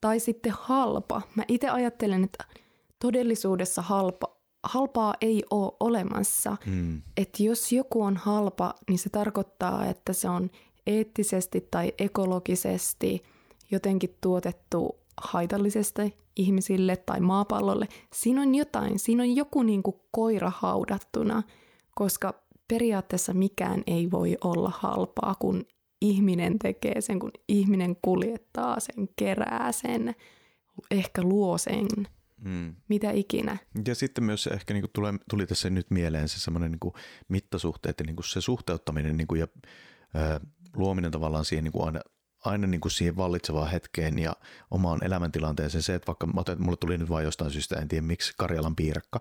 [0.00, 1.22] Tai sitten halpa.
[1.34, 2.44] Mä itse ajattelen, että
[2.98, 6.56] todellisuudessa halpa, halpaa ei ole olemassa.
[6.66, 7.02] Mm.
[7.16, 10.50] Että jos joku on halpa, niin se tarkoittaa, että se on
[10.86, 13.22] eettisesti tai ekologisesti
[13.70, 17.88] jotenkin tuotettu haitallisesti ihmisille tai maapallolle.
[18.12, 21.42] Siinä on jotain, siinä on joku niin kuin koira haudattuna,
[21.94, 22.41] koska
[22.72, 25.64] periaatteessa mikään ei voi olla halpaa, kun
[26.00, 30.14] ihminen tekee sen, kun ihminen kuljettaa sen, kerää sen,
[30.90, 31.86] ehkä luo sen,
[32.44, 32.74] mm.
[32.88, 33.56] mitä ikinä.
[33.86, 36.92] Ja sitten myös ehkä niin tuli, tuli tässä nyt mieleen se semmoinen niin
[37.28, 39.46] mittasuhteet ja niin se suhteuttaminen niin ja
[40.14, 40.40] ää,
[40.76, 42.00] luominen tavallaan siihen niin aina
[42.44, 44.36] aina niin kuin siihen vallitsevaan hetkeen ja
[44.70, 48.32] omaan elämäntilanteeseen se, että vaikka otan, mulle tuli nyt vain jostain syystä, en tiedä miksi
[48.36, 49.20] Karjalan piirakka,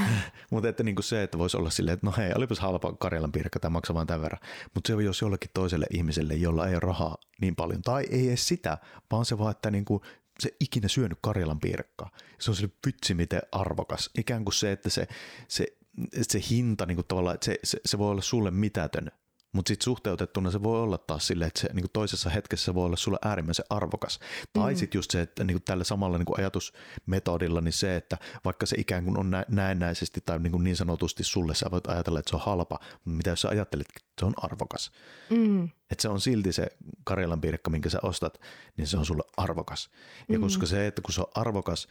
[0.50, 3.32] mutta että niin kuin se, että voisi olla silleen, että no hei, olipas halpa Karjalan
[3.32, 4.40] piirakka, tämä maksaa vain tämän verran,
[4.74, 8.28] mutta se on jos jollekin toiselle ihmiselle, jolla ei ole rahaa niin paljon, tai ei
[8.28, 8.78] edes sitä,
[9.10, 10.02] vaan se vaan, että niin kuin
[10.40, 12.10] se ikinä syönyt Karjalan piirakkaa.
[12.38, 14.10] Se on sille vitsi miten arvokas.
[14.18, 15.08] Ikään kuin se, että se,
[15.48, 15.66] se,
[16.22, 19.10] se hinta niin kuin tavallaan, että se, se, se voi olla sulle mitätön,
[19.52, 22.74] mutta sitten suhteutettuna se voi olla taas silleen, että se niin kuin toisessa hetkessä se
[22.74, 24.18] voi olla sulle äärimmäisen arvokas.
[24.20, 24.62] Mm-hmm.
[24.62, 28.18] Tai sitten just se, että niin kuin tällä samalla niin kuin ajatusmetodilla, niin se, että
[28.44, 32.18] vaikka se ikään kuin on näennäisesti tai niin, kuin niin sanotusti sulle, sä voit ajatella,
[32.18, 34.90] että se on halpa, mutta mitä jos sä ajattelet, että se on arvokas.
[35.30, 35.68] Mm-hmm.
[35.90, 36.66] Että se on silti se
[37.04, 38.40] Karjalan piirekka, minkä sä ostat,
[38.76, 39.90] niin se on sulle arvokas.
[39.92, 40.42] Ja mm-hmm.
[40.42, 41.88] koska se, että kun se on arvokas,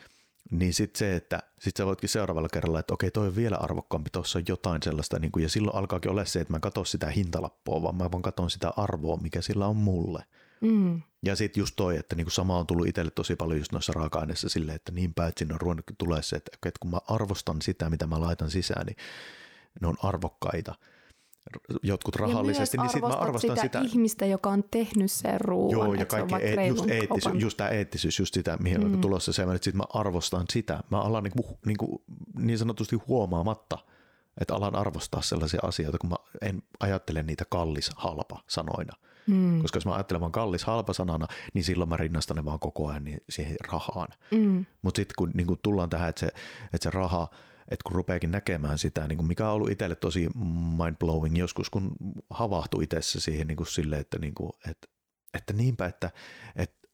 [0.51, 4.09] niin sitten se, että sit sä voitkin seuraavalla kerralla, että okei, toi on vielä arvokkaampi,
[4.09, 7.07] tuossa on jotain sellaista, niin kuin, ja silloin alkaakin olla se, että mä katson sitä
[7.07, 10.23] hintalappua, vaan mä vaan katson sitä arvoa, mikä sillä on mulle.
[10.61, 11.01] Mm.
[11.25, 14.49] Ja sitten just toi, että niinku sama on tullut itselle tosi paljon just noissa raaka-aineissa
[14.49, 17.61] silleen, että niin päin, että sinne on ruvennut tulee se, että, että kun mä arvostan
[17.61, 18.97] sitä, mitä mä laitan sisään, niin
[19.81, 20.75] ne on arvokkaita
[21.83, 25.71] jotkut rahallisesti, niin sitten mä arvostan sitä, sitä ihmistä, joka on tehnyt sen ruoan.
[25.71, 28.93] Joo, ja kaikki e- just, eettis, just tämä eettisyys, just sitä, mihin mm.
[28.93, 30.83] on tulossa se, että sitten mä arvostan sitä.
[30.91, 32.01] Mä alan niin, kuin, niin, kuin,
[32.37, 33.77] niin sanotusti huomaamatta,
[34.41, 38.93] että alan arvostaa sellaisia asioita, kun mä en ajattele niitä kallis, halpa sanoina.
[39.27, 39.61] Mm.
[39.61, 42.87] Koska jos mä ajattelen vaan kallis, halpa sanana, niin silloin mä rinnastan ne vaan koko
[42.87, 44.07] ajan niin siihen rahaan.
[44.31, 44.65] Mm.
[44.81, 46.27] Mutta sitten kun niin kuin tullaan tähän, että se,
[46.73, 47.27] että se raha–
[47.69, 50.27] että kun rupeakin näkemään sitä, niin kuin mikä on ollut itselle tosi
[50.77, 51.91] mind-blowing joskus, kun
[52.29, 54.87] havahtui itsessä siihen niin kuin sille, että, niin kuin, että,
[55.33, 56.11] että niinpä, että,
[56.55, 56.87] että,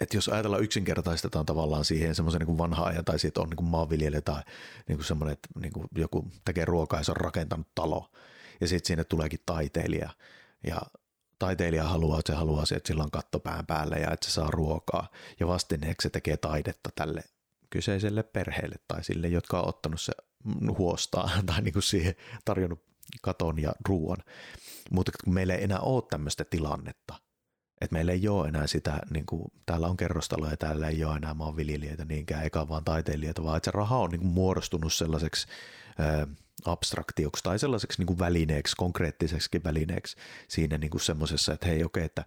[0.00, 4.20] että jos ajatellaan yksinkertaistetaan tavallaan siihen semmoisen niin vanha ajan tai siitä on niin maanviljelijä
[4.20, 4.42] tai
[4.88, 8.10] niin semmoinen, että niin kuin joku tekee ruokaa ja se on rakentanut talo
[8.60, 10.10] ja sitten sinne tuleekin taiteilija
[10.66, 10.80] ja
[11.38, 14.32] taiteilija haluaa, että se haluaa se, että sillä on katto pään päällä ja että se
[14.32, 15.08] saa ruokaa
[15.40, 17.24] ja vastineeksi se tekee taidetta tälle
[17.70, 20.12] kyseiselle perheelle tai sille, jotka on ottanut se
[20.78, 22.84] huostaa tai niin kuin siihen tarjonnut
[23.22, 24.18] katon ja ruoan.
[24.90, 27.14] Mutta kun meillä ei enää ole tämmöistä tilannetta,
[27.80, 31.16] että meillä ei ole enää sitä, niin kuin, täällä on kerrostaloja ja täällä ei ole
[31.16, 35.46] enää maanviljelijöitä niinkään, eikä vaan taiteilijoita, vaan että se raha on niin kuin muodostunut sellaiseksi
[35.98, 36.26] ää,
[36.64, 40.16] abstraktioksi tai sellaiseksi niin kuin välineeksi, konkreettiseksi välineeksi
[40.48, 42.24] siinä niin kuin semmoisessa, että hei okei, okay, että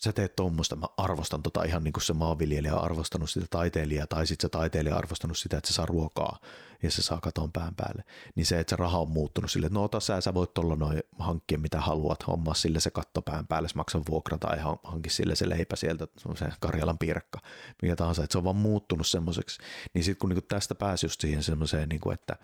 [0.00, 4.06] sä teet tuommoista, mä arvostan tota ihan niin kuin se maanviljelijä on arvostanut sitä taiteilijaa,
[4.06, 6.38] tai sitten se taiteilija on arvostanut sitä, että se saa ruokaa
[6.82, 8.04] ja se saa katon pään päälle.
[8.34, 10.76] Niin se, että se raha on muuttunut sille, että no ota sä, sä voit tuolla
[10.76, 15.34] noin hankkia mitä haluat, hommaa sille se katto pään päälle, maksa vuokra tai hankki sille
[15.34, 17.38] se leipä sieltä, se Karjalan piirakka,
[17.82, 19.58] mikä tahansa, että se on vaan muuttunut semmoiseksi.
[19.94, 22.36] Niin sitten kun niin kuin tästä pääsi just siihen semmoiseen, niin kuin, että,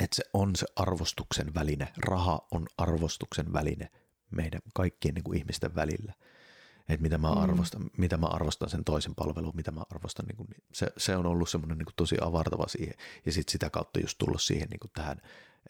[0.00, 3.90] että se on se arvostuksen väline, raha on arvostuksen väline
[4.30, 6.12] meidän kaikkien niin kuin ihmisten välillä–
[6.88, 7.36] että mitä mä, mm.
[7.36, 7.90] arvostan, mm.
[7.96, 11.48] mitä mä arvostan sen toisen palvelun, mitä mä arvostan, niin kuin, se, se on ollut
[11.48, 12.94] semmoinen niin kuin tosi avartava siihen
[13.26, 15.16] ja sitten sitä kautta just tullut siihen niin kuin tähän,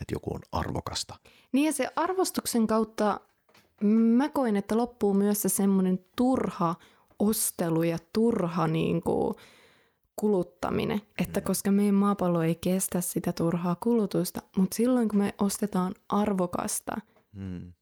[0.00, 1.14] että joku on arvokasta.
[1.52, 3.20] Niin ja se arvostuksen kautta
[3.84, 6.74] mä koin, että loppuu myös se semmoinen turha
[7.18, 9.34] ostelu ja turha niin kuin
[10.16, 11.44] kuluttaminen, että mm.
[11.44, 16.96] koska meidän maapallo ei kestä sitä turhaa kulutusta, mutta silloin kun me ostetaan arvokasta,
[17.32, 17.72] mm.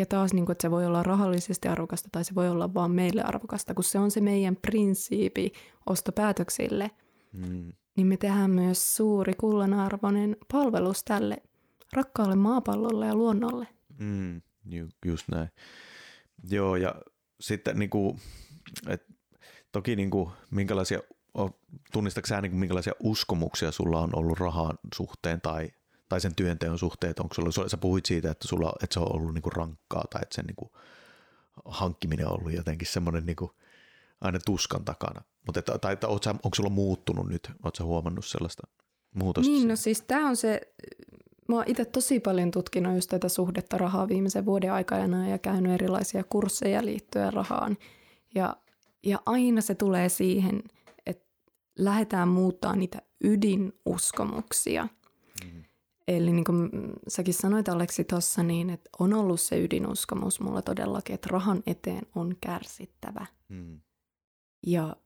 [0.00, 2.90] Ja taas, niin kuin, että se voi olla rahallisesti arvokasta tai se voi olla vaan
[2.90, 5.52] meille arvokasta, kun se on se meidän prinsiipi
[5.86, 6.90] ostopäätöksille,
[7.32, 7.72] mm.
[7.96, 11.42] niin me tehdään myös suuri kullanarvoinen palvelus tälle
[11.92, 13.66] rakkaalle maapallolle ja luonnolle.
[13.98, 15.48] Mm, ju, just näin.
[16.50, 16.94] Joo, ja
[17.40, 18.20] sitten niin kuin,
[18.88, 19.06] et,
[19.72, 21.00] toki niin kuin, minkälaisia,
[21.92, 25.70] tunnistatko sä niin kuin, minkälaisia uskomuksia sulla on ollut rahan suhteen tai
[26.10, 29.34] tai sen työnteon suhteet, onko sulla, sä puhuit siitä, että, sulla, että se on ollut
[29.34, 30.72] niinku rankkaa tai että sen niinku
[31.64, 33.50] hankkiminen on ollut jotenkin semmoinen niinku
[34.20, 35.22] aina tuskan takana.
[35.46, 38.62] Mutta tai että sä, onko sulla muuttunut nyt, ootko huomannut sellaista
[39.14, 39.50] muutosta?
[39.50, 40.60] Niin, no siis tämä on se,
[41.48, 45.72] mä oon itse tosi paljon tutkinut just tätä suhdetta rahaa viimeisen vuoden aikana ja käynyt
[45.72, 47.76] erilaisia kursseja liittyen rahaan.
[48.34, 48.56] Ja,
[49.06, 50.62] ja aina se tulee siihen,
[51.06, 51.26] että
[51.78, 54.88] lähdetään muuttaa niitä ydinuskomuksia–
[56.10, 56.70] Eli niin kuin
[57.08, 62.06] säkin sanoit Aleksi tuossa, niin että on ollut se ydinuskomus mulla todellakin, että rahan eteen
[62.14, 63.26] on kärsittävä.
[63.48, 63.80] Mm.
[64.66, 64.96] Ja,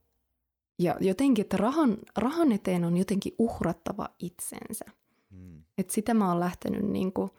[0.78, 4.84] ja jotenkin, että rahan, rahan eteen on jotenkin uhrattava itsensä.
[5.30, 5.62] Mm.
[5.78, 7.30] Että sitä mä oon lähtenyt niin kuin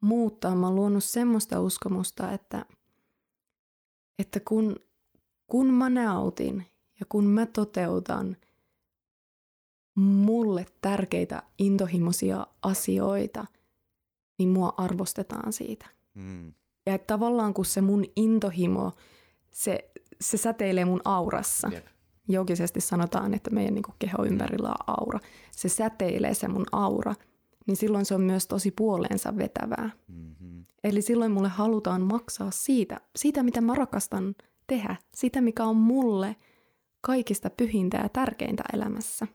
[0.00, 0.54] muuttaa.
[0.56, 2.66] Mä oon luonut semmoista uskomusta, että,
[4.18, 4.76] että kun,
[5.46, 6.66] kun mä nautin
[7.00, 8.36] ja kun mä toteutan–
[10.00, 13.46] mulle tärkeitä intohimoisia asioita,
[14.38, 15.86] niin mua arvostetaan siitä.
[16.14, 16.52] Mm.
[16.86, 18.92] Ja että tavallaan kun se mun intohimo,
[19.50, 21.68] se, se säteilee mun aurassa.
[21.72, 21.86] Yep.
[22.28, 25.20] Jokisesti sanotaan, että meidän niin keho ympärillä on aura.
[25.50, 27.14] Se säteilee se mun aura,
[27.66, 29.90] niin silloin se on myös tosi puoleensa vetävää.
[30.08, 30.64] Mm-hmm.
[30.84, 34.34] Eli silloin mulle halutaan maksaa siitä, siitä mitä mä rakastan
[34.66, 36.36] tehdä, sitä mikä on mulle
[37.00, 39.26] kaikista pyhintä ja tärkeintä elämässä.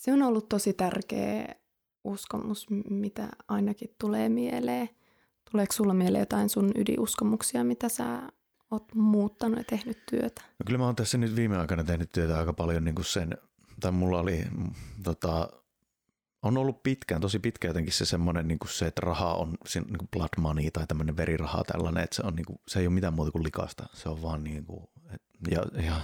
[0.00, 1.54] Se on ollut tosi tärkeä
[2.04, 4.88] uskomus, mitä ainakin tulee mieleen.
[5.50, 8.22] Tuleeko sulla mieleen jotain sun ydinuskomuksia, mitä sä
[8.70, 10.42] oot muuttanut ja tehnyt työtä?
[10.42, 13.38] No kyllä mä oon tässä nyt viime aikoina tehnyt työtä aika paljon niin kuin sen,
[13.80, 14.44] tai mulla oli
[15.02, 15.48] tota,
[16.42, 19.98] on ollut pitkään, tosi pitkä jotenkin se semmoinen niin kuin se, että raha on niin
[19.98, 22.94] kuin blood money tai tämmöinen veriraha tällainen, että se, on niin kuin, se ei ole
[22.94, 23.86] mitään muuta kuin likasta.
[23.92, 24.88] Se on vaan niin kuin,
[25.50, 26.00] ja, ja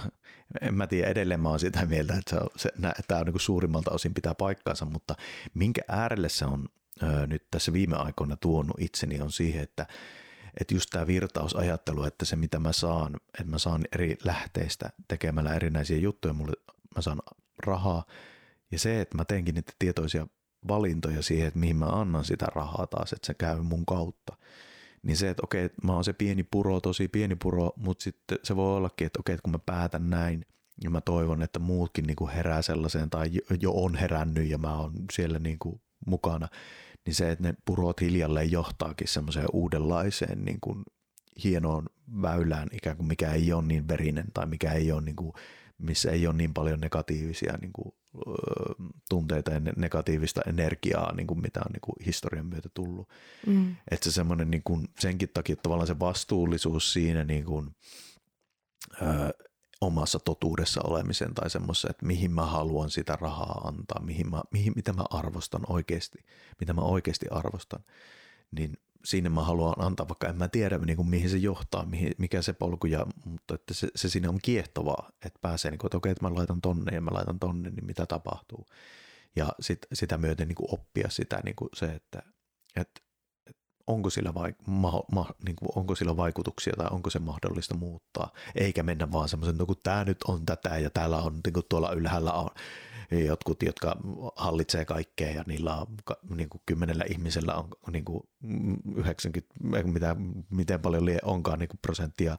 [0.61, 2.69] en mä tiedä, edelleen mä oon sitä mieltä, että, se, se,
[3.07, 5.15] tämä on niin suurimmalta osin pitää paikkaansa, mutta
[5.53, 6.65] minkä äärelle se on
[7.03, 9.87] ö, nyt tässä viime aikoina tuonut itseni on siihen, että
[10.59, 15.53] että just tämä virtausajattelu, että se mitä mä saan, että mä saan eri lähteistä tekemällä
[15.53, 16.53] erinäisiä juttuja, mulle
[16.95, 17.19] mä saan
[17.65, 18.05] rahaa,
[18.71, 20.27] ja se, että mä teenkin niitä tietoisia
[20.67, 24.37] valintoja siihen, että mihin mä annan sitä rahaa taas, että se käy mun kautta.
[25.03, 28.55] Niin se, että okei, mä oon se pieni puro, tosi pieni puro, mutta sitten se
[28.55, 30.45] voi ollakin, että okei, että kun mä päätän näin,
[30.83, 34.77] ja mä toivon, että muutkin niin kuin herää sellaiseen tai jo on herännyt ja mä
[34.77, 36.47] oon siellä niin kuin mukana,
[37.05, 40.83] niin se, että ne purot hiljalleen johtaakin semmoiseen uudenlaiseen niin kuin
[41.43, 41.85] hienoon
[42.21, 45.33] väylään ikään kuin mikä ei ole niin verinen tai mikä ei ole niin kuin,
[45.77, 47.93] missä ei ole niin paljon negatiivisia niin kuin,
[49.09, 53.09] tunteita ja negatiivista energiaa, niin kuin mitä on niin kuin historian myötä tullut.
[53.47, 53.75] Mm.
[53.91, 57.75] Että se semmoinen niin kuin, senkin takia tavallaan se vastuullisuus siinä niin kuin,
[59.01, 59.33] ö,
[59.81, 64.73] omassa totuudessa olemisen tai semmoisessa, että mihin mä haluan sitä rahaa antaa, mihin mä, mihin,
[64.75, 66.25] mitä mä arvostan oikeasti,
[66.59, 67.83] mitä mä oikeasti arvostan,
[68.51, 72.11] niin sinne mä haluan antaa, vaikka en mä tiedä niin kuin, mihin se johtaa, mihin,
[72.17, 75.87] mikä se polku, ja, mutta että se, se sinne on kiehtovaa, että pääsee, niin kuin,
[75.87, 78.65] että okei, että mä laitan tonne ja mä laitan tonne, niin mitä tapahtuu.
[79.35, 82.23] Ja sit, sitä myöten niin kuin oppia sitä niin kuin se, että,
[82.75, 83.01] että,
[83.49, 87.75] että onko sillä, vai, ma, ma, niin kuin, onko sillä vaikutuksia tai onko se mahdollista
[87.75, 91.53] muuttaa, eikä mennä vaan semmoisen, no kun tämä nyt on tätä ja täällä on niin
[91.53, 92.49] kuin tuolla ylhäällä on
[93.11, 93.97] jotkut, jotka
[94.35, 95.87] hallitsee kaikkea ja niillä on
[96.35, 98.23] niin kuin kymmenellä ihmisellä on niin kuin
[98.95, 100.15] 90, mitä,
[100.49, 102.37] miten paljon lie onkaan niin kuin prosenttia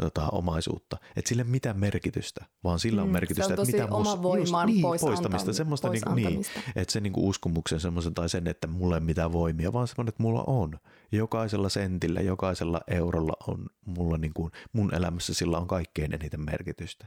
[0.00, 0.96] tota, omaisuutta.
[1.16, 4.66] Että sille mitään merkitystä, vaan sillä on mm, merkitystä, se on että mitä oma voiman
[4.66, 6.44] niin, pois poistamista, semmoista pois niin, niin,
[6.76, 10.08] että se niin kuin uskomuksen semmoisen tai sen, että mulla ei mitään voimia, vaan semmoinen,
[10.08, 10.78] että mulla on.
[11.12, 17.06] Jokaisella sentillä, jokaisella eurolla on mulla niin kuin, mun elämässä sillä on kaikkein eniten merkitystä.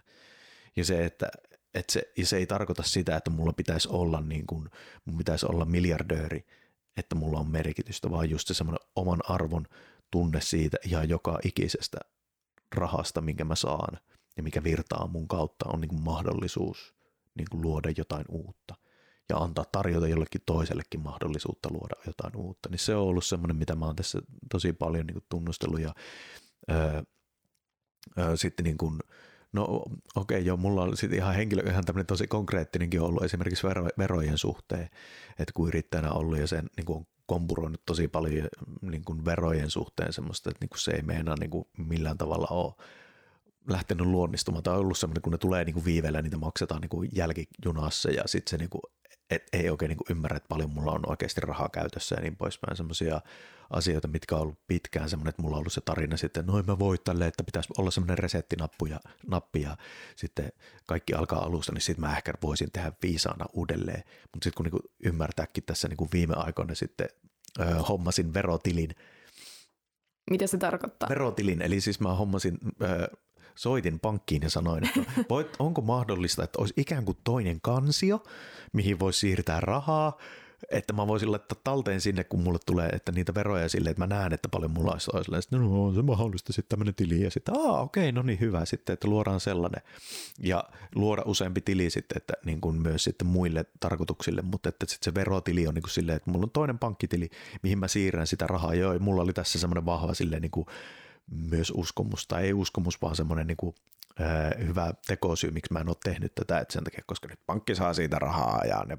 [0.76, 1.30] Ja se, että,
[1.76, 4.70] että se, ja se ei tarkoita sitä, että mulla pitäisi olla niin kuin,
[5.06, 6.46] mun pitäisi olla miljardööri,
[6.98, 9.66] että mulla on merkitystä, vaan just se semmoinen oman arvon
[10.12, 11.98] tunne siitä ihan joka ikisestä
[12.76, 13.98] rahasta, minkä mä saan
[14.38, 16.96] ja mikä virtaa mun kautta, on niin kuin mahdollisuus
[17.36, 18.76] niin kuin luoda jotain uutta
[19.30, 22.70] ja antaa tarjota jollekin toisellekin mahdollisuutta luoda jotain uutta.
[22.70, 25.94] Niin se on ollut semmoinen, mitä mä oon tässä tosi paljon niin kuin tunnustellut ja
[26.72, 27.02] öö,
[28.18, 29.00] öö, sitten niin kuin,
[29.54, 33.68] no okei okay, joo, mulla on sitten ihan henkilö, ihan tämmöinen tosi konkreettinenkin ollut esimerkiksi
[33.68, 34.90] vero, verojen suhteen,
[35.30, 38.48] että kun yrittäjänä ollut ja sen niin kuin on kompuroinut tosi paljon
[38.82, 42.48] niin kuin verojen suhteen semmoista, että niin kuin se ei meinaa niin kuin millään tavalla
[42.50, 42.74] ole
[43.70, 44.64] lähtenyt luonnistumaan.
[44.64, 48.12] Tai on ollut semmoinen, kun ne tulee niin kuin viiveellä, niitä maksetaan niin kuin jälkijunassa
[48.12, 48.82] ja sitten se niin kuin,
[49.30, 52.78] et, ei oikein niin ymmärrä, että paljon mulla on oikeasti rahaa käytössä ja niin poispäin.
[52.78, 53.22] Semmoisia
[53.70, 56.80] asioita, mitkä on ollut pitkään semmoinen, että mulla on ollut se tarina sitten, noin mä
[56.80, 59.78] voit tälle, että pitäisi olla semmoinen resettinappu ja, nappi ja
[60.16, 60.52] sitten
[60.86, 64.04] kaikki alkaa alusta, niin sitten mä ehkä voisin tehdä viisaana uudelleen.
[64.22, 67.10] Mutta sitten kun niinku ymmärtääkin tässä niinku viime aikoina sitten
[67.60, 68.90] ö, hommasin verotilin.
[70.32, 71.10] Mitä se tarkoittaa?
[71.10, 73.08] Verotilin, eli siis mä hommasin ö,
[73.56, 78.24] soitin pankkiin ja sanoin, että voit, onko mahdollista, että olisi ikään kuin toinen kansio,
[78.74, 80.18] mihin voisi siirtää rahaa,
[80.72, 84.08] että mä voisin laittaa talteen sinne, kun mulle tulee että niitä veroja sille, että mä
[84.08, 85.42] näen, että paljon mulla olisi.
[85.42, 88.66] Sitten no, on se mahdollista sitten tämmöinen tili ja sitten, aa okei, no niin hyvä
[88.66, 89.82] sitten, että luodaan sellainen.
[90.40, 90.64] Ja
[90.96, 95.16] luoda useampi tili sitten, että niin kuin myös sitten muille tarkoituksille, mutta että sitten se
[95.16, 97.30] verotili on niin kuin silleen, että mulla on toinen pankkitili,
[97.64, 98.74] mihin mä siirrän sitä rahaa.
[98.74, 100.68] Joo, mulla oli tässä semmoinen vahva silleen niin kuin
[101.32, 103.76] myös uskomus, tai ei uskomus, vaan semmoinen niin kuin,
[104.22, 107.76] äh, hyvä tekosyy, miksi mä en ole tehnyt tätä, että sen takia, koska nyt pankki
[107.76, 108.98] saa siitä rahaa ja ne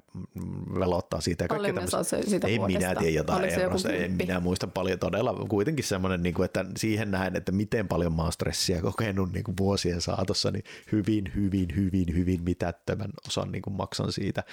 [0.79, 2.79] velottaa siitä ja kaikkea saa se- siitä Ei vuodesta?
[2.79, 7.11] minä tiedä jotain eurosta, en minä muista paljon todella, kuitenkin semmoinen, niin kuin, että siihen
[7.11, 11.69] näen, että miten paljon mä oon stressiä kokenut niin kuin vuosien saatossa, niin hyvin, hyvin,
[11.77, 14.45] hyvin, hyvin mitättömän osan niin kuin maksan siitä.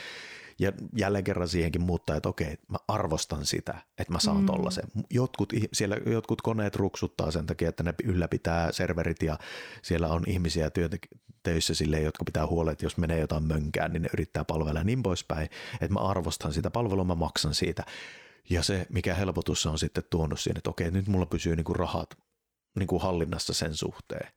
[0.60, 4.46] Ja jälleen kerran siihenkin muuttaa, että okei, mä arvostan sitä, että mä saan mm.
[4.46, 4.84] tollasen.
[5.10, 9.40] Jotkut, siellä jotkut koneet ruksuttaa sen takia, että ne ylläpitää serverit ja
[9.82, 14.02] siellä on ihmisiä työntek- töissä sille, jotka pitää huolen, että jos menee jotain mönkään, niin
[14.02, 15.50] ne yrittää palvella niin poispäin.
[15.74, 17.84] Että mä arvostan sitä palvelua, mä maksan siitä.
[18.50, 21.76] Ja se, mikä helpotus on sitten tuonut siihen, että okei, nyt mulla pysyy niin kuin
[21.76, 22.18] rahat
[22.76, 24.32] niin kuin hallinnassa sen suhteen.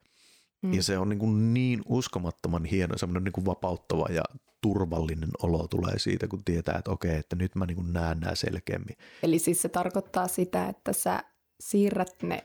[0.61, 0.73] Mm.
[0.73, 4.23] Ja se on niin, kuin niin uskomattoman hieno, semmoinen niin kuin vapauttava ja
[4.67, 8.35] turvallinen olo tulee siitä, kun tietää, että okei, että nyt mä niin kuin näen nämä
[8.35, 8.97] selkeämmin.
[9.23, 11.23] Eli siis se tarkoittaa sitä, että sä
[11.59, 12.43] siirrät ne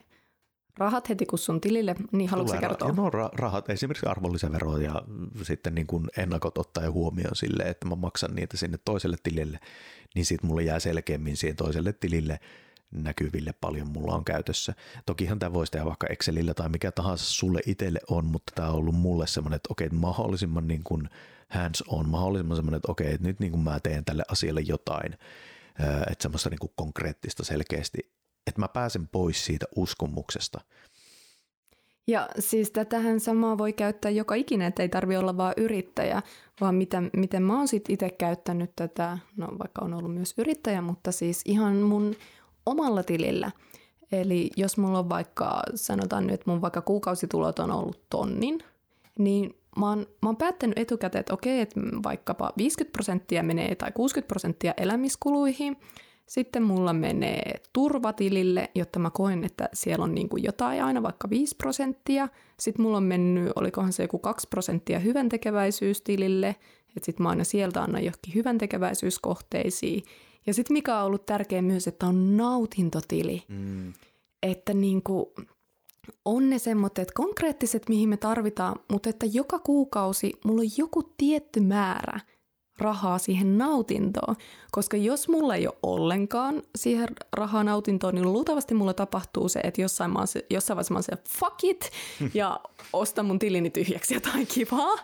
[0.79, 2.89] rahat heti kun sun tilille, niin haluatko ra- kertoa?
[2.89, 5.03] ja no, ra- rahat, esimerkiksi arvonlisävero ja
[5.43, 9.59] sitten niin kuin ennakot ottaa huomioon sille, että mä maksan niitä sinne toiselle tilille,
[10.15, 12.41] niin sitten mulle jää selkeämmin siihen toiselle tilille
[12.93, 14.75] näkyville paljon mulla on käytössä.
[15.07, 18.75] Tokihan tämä voisi tehdä vaikka Excelillä tai mikä tahansa sulle itselle on, mutta tämä on
[18.75, 21.09] ollut mulle semmoinen, että okei, mahdollisimman niin kuin
[21.49, 25.13] hands on, mahdollisimman semmoinen, että okei, että nyt niin kuin mä teen tälle asialle jotain,
[26.11, 28.13] että semmoista niin kuin konkreettista selkeästi,
[28.47, 30.61] että mä pääsen pois siitä uskomuksesta.
[32.07, 36.23] Ja siis tätähän samaa voi käyttää joka ikinen, että ei tarvi olla vaan yrittäjä,
[36.61, 40.81] vaan miten, miten mä oon sit itse käyttänyt tätä, no vaikka on ollut myös yrittäjä,
[40.81, 42.17] mutta siis ihan mun
[42.67, 43.51] omalla tilillä.
[44.13, 48.59] Eli jos mulla on vaikka, sanotaan nyt, että mun vaikka kuukausitulot on ollut tonnin,
[49.19, 53.93] niin mä oon, mä oon päättänyt etukäteen, että okei, että vaikkapa 50 prosenttia menee tai
[53.93, 55.77] 60 prosenttia elämiskuluihin,
[56.27, 61.31] sitten mulla menee turvatilille, jotta mä koen, että siellä on niin kuin jotain aina, vaikka
[61.31, 62.29] 5 prosenttia.
[62.61, 66.49] Sitten mulla on mennyt, olikohan se joku 2 prosenttia hyväntekeväisyystilille,
[66.97, 70.03] että sitten mä aina sieltä annan johonkin hyväntekeväisyyskohteisiin.
[70.47, 73.43] Ja sitten mikä on ollut tärkeä myös, että on nautintotili.
[73.49, 73.93] Mm.
[74.43, 75.27] Että niin kuin
[76.25, 81.61] on ne semmoiset konkreettiset, mihin me tarvitaan, mutta että joka kuukausi mulla on joku tietty
[81.61, 82.21] määrä
[82.79, 84.37] rahaa siihen nautintoon.
[84.71, 89.81] Koska jos mulla ei ole ollenkaan siihen rahaa nautintoon, niin luultavasti mulla tapahtuu se, että
[89.81, 91.91] jossain, mä se, jossain vaiheessa mä oon se, fuck it,
[92.35, 92.61] ja
[92.93, 94.95] ostan mun tilini tyhjäksi jotain kivaa.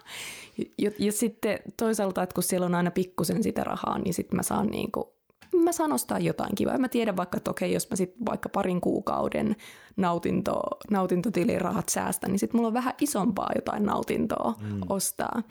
[0.79, 4.43] Ja, ja sitten toisaalta, että kun siellä on aina pikkusen sitä rahaa, niin sitten mä
[4.43, 5.18] saan niinku
[5.57, 6.79] mä saan ostaa jotain kivaa.
[6.79, 9.57] Mä tiedän vaikka, että okei, jos mä sitten vaikka parin kuukauden
[9.97, 14.81] nautinto, nautintotilirahat säästän, niin sitten mulla on vähän isompaa jotain nautintoa mm.
[14.89, 15.43] ostaa.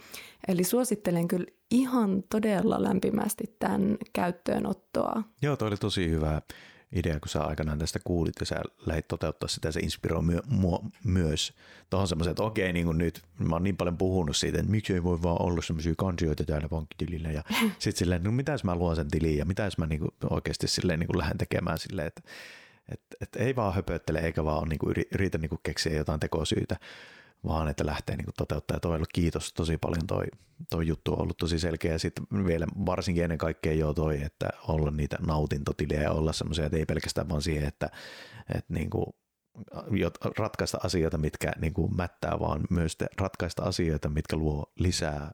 [0.47, 5.23] Eli suosittelen kyllä ihan todella lämpimästi tämän käyttöönottoa.
[5.41, 6.41] Joo, toi oli tosi hyvä
[6.91, 10.79] idea, kun sä aikanaan tästä kuulit ja sä lähdit toteuttaa sitä, se inspiroi myö, mua
[11.03, 11.53] myös.
[11.89, 14.93] Tuohon semmoisen, että okei, niin kuin nyt mä oon niin paljon puhunut siitä, että miksi
[14.93, 17.43] ei voi vaan olla semmoisia kansioita täällä pankkitilillä ja
[17.79, 20.11] sitten silleen, no mitä jos mä luon sen tiliin ja mitä jos mä niin kuin
[20.29, 22.21] oikeasti silleen niin kuin lähden tekemään silleen, että
[22.91, 26.77] et, et ei vaan höpöttele eikä vaan niin kuin yritä niin kuin keksiä jotain tekosyitä,
[27.45, 28.75] vaan että lähtee niin toteuttaa.
[28.75, 30.25] Ja toi kiitos tosi paljon, toi,
[30.69, 31.91] toi juttu on ollut tosi selkeä.
[31.91, 36.65] Ja sitten vielä varsinkin ennen kaikkea jo toi, että olla niitä nautintotilejä ja olla semmoisia,
[36.65, 37.89] että ei pelkästään vaan siihen, että,
[38.55, 39.05] että niin kuin
[40.37, 45.31] ratkaista asioita, mitkä niin kuin mättää, vaan myös ratkaista asioita, mitkä luo lisää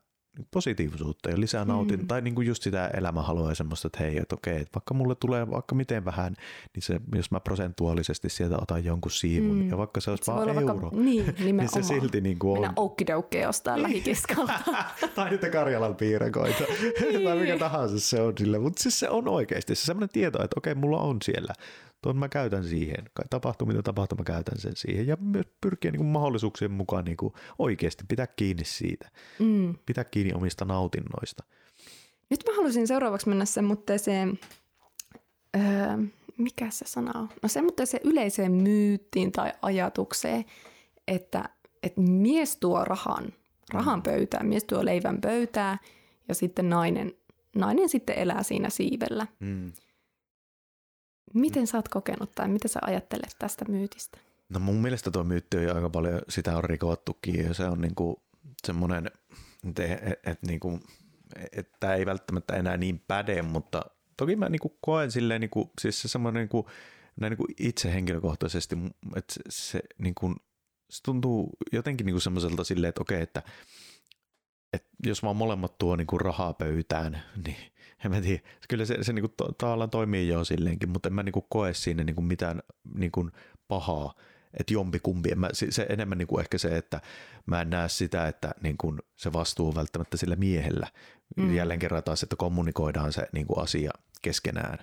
[0.50, 2.06] positiivisuutta ja lisää nautin, mm.
[2.06, 5.14] tai niin kuin just sitä elämänhalua ja semmoista, että hei, että okei, että vaikka mulle
[5.14, 6.36] tulee vaikka miten vähän,
[6.74, 9.70] niin se, jos mä prosentuaalisesti sieltä otan jonkun siivun, mm.
[9.70, 12.60] ja vaikka se olisi se vaan euro, vaikka, niin, niin se silti niin kuin on.
[12.60, 14.52] Mennä oukkidoukkeen jostain lähikeskalta.
[15.14, 17.22] tai niitä Karjalan piirakoita, niin.
[17.24, 20.58] tai mikä tahansa se on sille, mutta siis se on oikeasti se semmoinen tieto, että
[20.58, 21.54] okei, mulla on siellä
[22.04, 23.10] tuon mä käytän siihen.
[23.30, 25.06] Tapahtuu mitä tapahtuu, mä käytän sen siihen.
[25.06, 29.10] Ja myös pyrkiä niin kuin mahdollisuuksien mukaan niin kuin oikeasti pitää kiinni siitä.
[29.38, 29.74] Mm.
[29.86, 31.44] Pitää kiinni omista nautinnoista.
[32.30, 34.38] Nyt mä haluaisin seuraavaksi mennä semmoitteeseen,
[35.56, 35.62] öö,
[36.38, 37.28] mikä se sana on?
[37.42, 40.44] No semmoitteeseen yleiseen myyttiin tai ajatukseen,
[41.08, 41.48] että,
[41.82, 43.32] että mies tuo rahan,
[43.72, 44.02] rahan mm.
[44.02, 45.78] pöytään, mies tuo leivän pöytään
[46.28, 47.12] ja sitten nainen,
[47.56, 49.26] nainen sitten elää siinä siivellä.
[49.40, 49.72] Mm.
[51.34, 54.18] Miten sä oot kokenut tai mitä sä ajattelet tästä myytistä?
[54.48, 58.22] No mun mielestä tuo myytti on aika paljon, sitä on rikottukin ja se on niinku
[58.66, 59.10] semmoinen,
[59.68, 60.80] että et, et, niinku,
[61.52, 63.82] et tämä ei välttämättä enää niin päde, mutta
[64.16, 66.68] toki mä niinku koen silleen, niinku, siis se semmoinen niinku,
[67.20, 68.76] näin niinku itse henkilökohtaisesti,
[69.16, 70.34] että se, se, niinku,
[70.90, 73.42] se tuntuu jotenkin niinku semmoiselta silleen, että okei, että
[74.72, 77.56] et jos vaan molemmat tuo niinku rahaa pöytään, niin
[78.04, 78.42] en mä tiedä.
[78.68, 82.04] Kyllä se, se niinku to, tavallaan toimii jo silleenkin, mutta en mä niinku koe siinä
[82.04, 82.62] niinku mitään
[82.94, 83.30] niinku
[83.68, 84.14] pahaa,
[84.54, 85.32] että jompi kumpi.
[85.32, 87.00] En mä, se, se enemmän niinku ehkä se, että
[87.46, 90.86] mä en näe sitä, että niinku se vastuu on välttämättä sillä miehellä.
[91.36, 91.54] Mm.
[91.54, 93.90] Jälleen kerran taas, että kommunikoidaan se niinku asia
[94.22, 94.78] keskenään.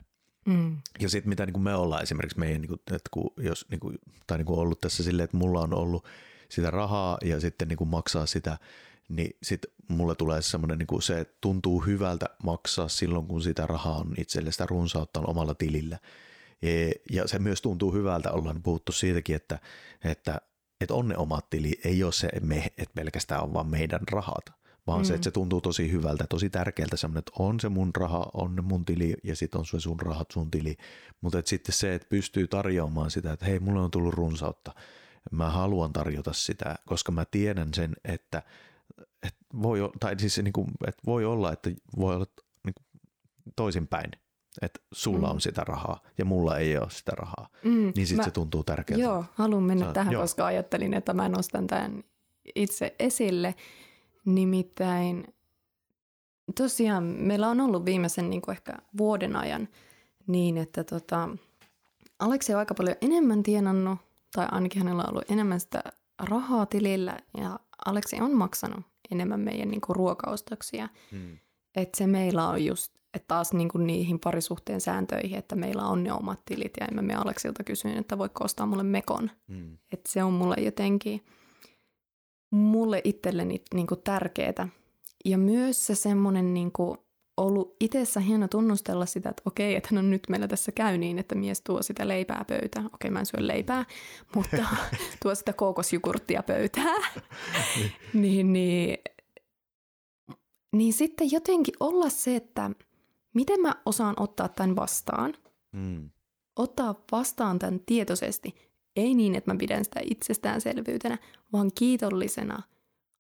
[0.46, 0.78] Mm.
[1.00, 3.94] Ja sitten mitä niinku me ollaan esimerkiksi meidän, niinku, että kun, jos, niinku,
[4.28, 6.08] tai niinku ollut tässä silleen, että mulla on ollut
[6.50, 8.58] sitä rahaa ja sitten niinku maksaa sitä
[9.16, 13.68] niin sitten mulle tulee semmoinen, niin kuin se, että tuntuu hyvältä maksaa silloin, kun sitä
[13.68, 16.00] rahaa on itselle, sitä runsautta on omalla tilillä.
[17.12, 19.60] Ja se myös tuntuu hyvältä, ollaan puhuttu siitäkin, että,
[20.04, 20.42] että,
[20.82, 24.46] että on ne omat tili, ei ole se, me, että pelkästään on vaan meidän rahat,
[24.88, 25.06] vaan mm.
[25.06, 28.56] se, että se tuntuu tosi hyvältä, tosi tärkeältä semmoinen, että on se mun raha, on
[28.56, 30.78] ne mun tili ja sitten on se sun rahat, sun tili.
[31.22, 34.74] Mutta että sitten se, että pystyy tarjoamaan sitä, että hei, mulle on tullut runsautta,
[35.32, 38.46] mä haluan tarjota sitä, koska mä tiedän sen, että et
[39.62, 42.26] voi, tai siis niin kuin, että voi olla, että voi olla
[42.66, 42.86] niin kuin
[43.56, 44.12] toisinpäin,
[44.62, 45.34] että sulla mm.
[45.34, 47.92] on sitä rahaa ja mulla ei ole sitä rahaa, mm.
[47.96, 49.04] niin sitten se tuntuu tärkeältä.
[49.04, 50.22] Joo, haluan mennä Sä, tähän, joo.
[50.22, 52.04] koska ajattelin, että mä nostan tämän
[52.56, 53.56] itse esille.
[54.26, 55.34] Nimittäin
[56.58, 59.68] tosiaan meillä on ollut viimeisen niin kuin ehkä vuoden ajan
[60.28, 61.30] niin, että tota,
[62.20, 64.00] Aleksi on aika paljon enemmän tienannut,
[64.36, 65.84] tai ainakin hänellä on ollut enemmän sitä
[66.20, 70.90] rahaa tilillä, ja Aleksi on maksanut enemmän meidän niin kuin ruokaostoksia.
[71.12, 71.38] Hmm.
[71.76, 76.04] Että se meillä on just, että taas niin kuin niihin parisuhteen sääntöihin, että meillä on
[76.04, 79.32] ne omat tilit ja emme me Aleksilta kysyin, että voiko ostaa mulle mekon.
[79.48, 79.78] Hmm.
[79.92, 81.26] Että se on mulle jotenkin,
[82.52, 84.68] mulle itselleni niin kuin tärkeää.
[85.26, 86.98] Ja myös se semmoinen niin kuin
[87.38, 91.36] ollut itsessä hieno tunnustella sitä, että okei, että no nyt meillä tässä käy niin, että
[91.36, 92.90] mies tuo sitä leipää pöytään.
[92.94, 93.86] Okei, mä en syö leipää,
[94.36, 94.66] mutta
[95.24, 97.04] tuo sitä kookosjukurttia pöytään.
[98.14, 98.98] niin, niin,
[100.76, 102.72] niin sitten jotenkin olla se, että
[103.34, 105.34] miten mä osaan ottaa tämän vastaan.
[105.72, 106.10] Mm.
[106.56, 108.56] Ottaa vastaan tämän tietoisesti.
[108.96, 111.18] Ei niin, että mä pidän sitä itsestäänselvyytenä,
[111.54, 112.64] vaan kiitollisena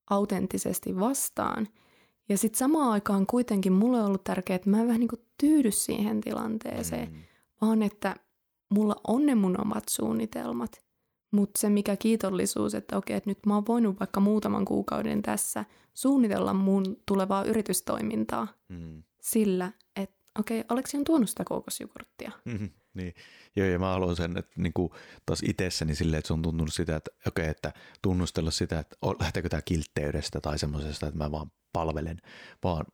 [0.09, 1.67] autenttisesti vastaan–
[2.29, 5.25] ja sitten samaan aikaan kuitenkin mulle on ollut tärkeää, että mä en vähän niin kuin
[5.37, 7.17] tyydy siihen tilanteeseen, mm.
[7.61, 8.15] vaan että
[8.69, 10.83] mulla on ne mun omat suunnitelmat.
[11.31, 15.65] Mutta se mikä kiitollisuus, että okei, että nyt mä oon voinut vaikka muutaman kuukauden tässä
[15.93, 19.03] suunnitella mun tulevaa yritystoimintaa mm.
[19.21, 22.31] sillä, että okei, Aleksi on tuonut sitä kookosjogurttia.
[22.45, 23.13] Mm-hmm, niin,
[23.55, 24.89] joo, ja mä haluan sen, että niin kuin
[25.25, 29.49] taas itsessäni silleen, että se on tuntunut sitä, että okei, että tunnustella sitä, että lähteekö
[29.49, 32.17] tämä kiltteydestä tai semmoisesta, että mä vaan palvelen,
[32.63, 32.85] vaan,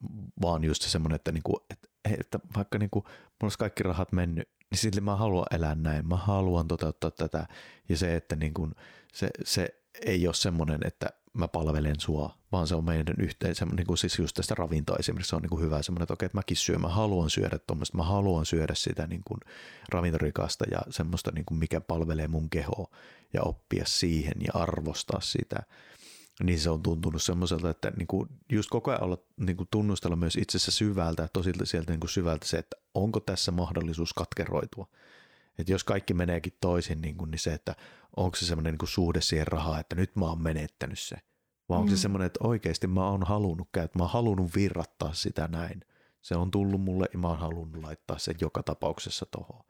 [0.42, 1.88] vaan just se semmoinen, että, niinku, että,
[2.20, 6.16] että vaikka niinku, mulla olisi kaikki rahat mennyt, niin silti mä haluan elää näin, mä
[6.16, 7.48] haluan toteuttaa tätä.
[7.90, 8.70] Ja se, että niinku,
[9.14, 9.70] se, se
[10.06, 14.20] ei ole semmoinen, että mä palvelen sua, vaan se on meidän yhteensä, niin kuin siis
[14.20, 16.82] just tästä ravintoa esimerkiksi, se on niin kuin hyvä semmoinen, että okei, että mäkin syön,
[16.82, 19.40] mä haluan syödä tuommoista, mä haluan syödä sitä niin kuin
[19.90, 22.88] ravintorikasta ja semmoista, niin kuin mikä palvelee mun kehoa
[23.34, 25.64] ja oppia siihen ja arvostaa sitä,
[26.44, 30.16] niin se on tuntunut semmoiselta, että niin kuin just koko ajan olla, niin kuin tunnustella
[30.16, 34.88] myös itsessä syvältä ja tosi sieltä niin kuin syvältä se, että onko tässä mahdollisuus katkeroitua.
[35.60, 37.76] Että jos kaikki meneekin toisin, niin, kuin, niin se, että
[38.18, 41.16] onko se semmoinen niin suhde siihen rahaan, että nyt mä oon menettänyt se.
[41.70, 41.96] Vai onko mm.
[41.96, 45.82] se semmoinen, että oikeasti mä oon halunnut käyttää, mä oon halunnut virrattaa sitä näin.
[46.22, 49.64] Se on tullut mulle ja mä oon halunnut laittaa sen joka tapauksessa tuohon.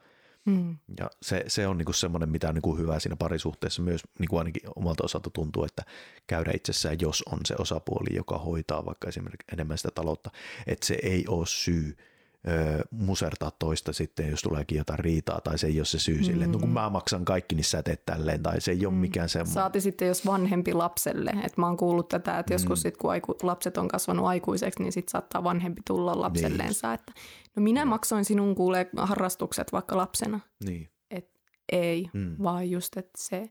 [0.48, 0.76] Mm.
[0.98, 4.62] Ja se, se on niinku semmoinen, mitä on niinku hyvä siinä parisuhteessa myös niinku ainakin
[4.76, 5.82] omalta osalta tuntuu, että
[6.26, 10.30] käydä itsessään, jos on se osapuoli, joka hoitaa vaikka esimerkiksi enemmän sitä taloutta,
[10.66, 11.96] että se ei ole syy
[12.90, 16.52] musertaa toista sitten, jos tuleekin jotain riitaa, tai se ei ole se syy sille, mm.
[16.52, 19.00] no kun mä maksan kaikki, niin sä teet tälleen, tai se ei ole mm.
[19.00, 19.54] mikään semmoinen.
[19.54, 22.82] Saati sitten, jos vanhempi lapselle, että mä oon kuullut tätä, että joskus mm.
[22.82, 26.94] sit, kun aiku, lapset on kasvanut aikuiseksi, niin sitten saattaa vanhempi tulla lapselleensa, niin.
[26.94, 27.12] että
[27.56, 27.88] no minä mm.
[27.88, 30.40] maksoin sinun kuulee harrastukset vaikka lapsena.
[30.64, 30.90] Niin.
[31.10, 31.30] Et
[31.72, 32.36] ei, mm.
[32.42, 33.48] vaan just, että se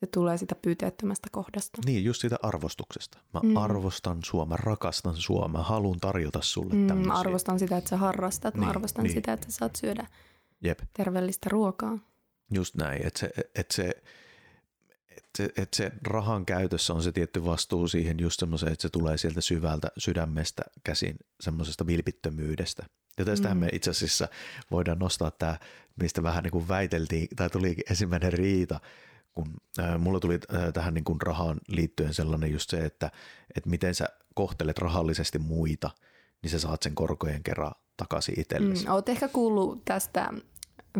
[0.00, 1.82] se tulee sitä pyyteettömästä kohdasta.
[1.84, 3.18] Niin, just siitä arvostuksesta.
[3.34, 3.56] Mä mm.
[3.56, 7.12] arvostan sua, mä rakastan sua, mä haluan tarjota sulle mm, tämmöisiä.
[7.12, 9.14] Mä arvostan sitä, että sä harrastat, niin, mä arvostan niin.
[9.14, 10.06] sitä, että sä saat syödä
[10.60, 10.78] Jep.
[10.92, 11.98] terveellistä ruokaa.
[12.50, 13.90] Just näin, että se, että se,
[15.16, 18.88] että se, että se rahan käytössä on se tietty vastuu siihen just semmoiseen, että se
[18.88, 22.86] tulee sieltä syvältä sydämestä käsin semmoisesta vilpittömyydestä.
[23.18, 23.60] Ja tästähän mm.
[23.60, 24.28] me itse asiassa
[24.70, 25.58] voidaan nostaa tämä,
[26.00, 28.80] mistä vähän niin kuin väiteltiin, tai tuli ensimmäinen riita,
[29.34, 33.10] kun äh, mulla tuli äh, tähän niin kuin rahaan liittyen sellainen just se, että,
[33.56, 35.90] että miten sä kohtelet rahallisesti muita,
[36.42, 38.86] niin sä saat sen korkojen kerran takaisin itsellesi.
[38.86, 40.32] Mm, oot ehkä kuullut tästä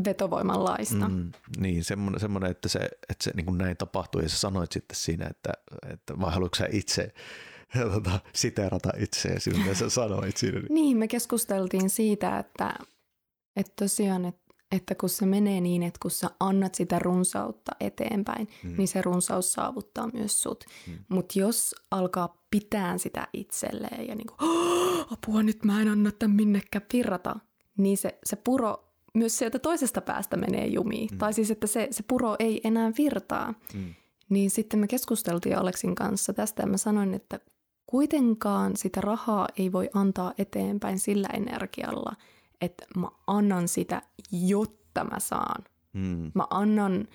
[0.05, 1.09] vetovoiman laista.
[1.09, 4.72] Mm, niin, semmoinen, semmoinen, että se, että se niin kuin näin tapahtuu ja sä sanoit
[4.72, 5.53] sitten siinä, että,
[5.93, 7.14] että vai haluatko sä itse
[7.95, 10.61] tota, siterata itseäsi, mitä sä sanoit siinä.
[10.70, 12.74] niin, me keskusteltiin siitä, että,
[13.57, 18.49] että tosiaan, että että kun se menee niin, että kun sä annat sitä runsautta eteenpäin,
[18.64, 18.75] mm.
[18.77, 20.64] niin se runsaus saavuttaa myös sut.
[20.87, 20.95] Mm.
[21.09, 24.51] Mutta jos alkaa pitää sitä itselleen ja niin kuin,
[25.12, 27.37] apua nyt mä en anna tämän minnekään virrata,
[27.77, 31.09] niin se, se puro myös sieltä toisesta päästä menee jumiin.
[31.12, 31.19] Mm.
[31.19, 33.55] Tai siis, että se, se puro ei enää virtaa.
[33.75, 33.95] Mm.
[34.29, 37.41] Niin sitten me keskusteltiin Aleksin kanssa tästä ja mä sanoin, että
[37.87, 42.12] kuitenkaan sitä rahaa ei voi antaa eteenpäin sillä energialla–
[42.61, 44.03] että mä annan sitä,
[44.33, 45.65] jotta mä saan.
[45.93, 46.33] Mm.
[46.35, 47.09] Mä annan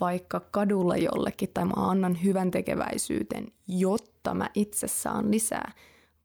[0.00, 5.72] vaikka kadulla jollekin tai mä annan hyvän tekeväisyyden, jotta mä itse saan lisää.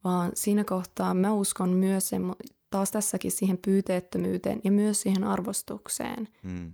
[0.03, 2.22] Vaan siinä kohtaa mä uskon myös sen,
[2.70, 6.28] taas tässäkin siihen pyyteettömyyteen ja myös siihen arvostukseen.
[6.43, 6.74] Mm.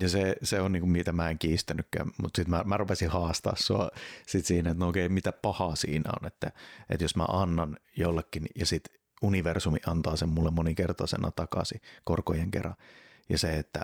[0.00, 3.10] Ja se, se on niin kuin, mitä mä en kiistänytkään, mutta sitten mä, mä rupesin
[3.10, 3.90] haastaa sua
[4.26, 6.52] sit siinä, että no okei, mitä pahaa siinä on, että,
[6.90, 12.74] että jos mä annan jollekin ja sitten universumi antaa sen mulle moninkertaisena takaisin korkojen kerran.
[13.28, 13.80] Ja se, että,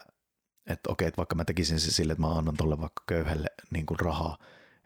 [0.66, 3.86] että okei, että vaikka mä tekisin se sille, että mä annan tolle vaikka köyhälle niin
[3.86, 4.38] kuin rahaa,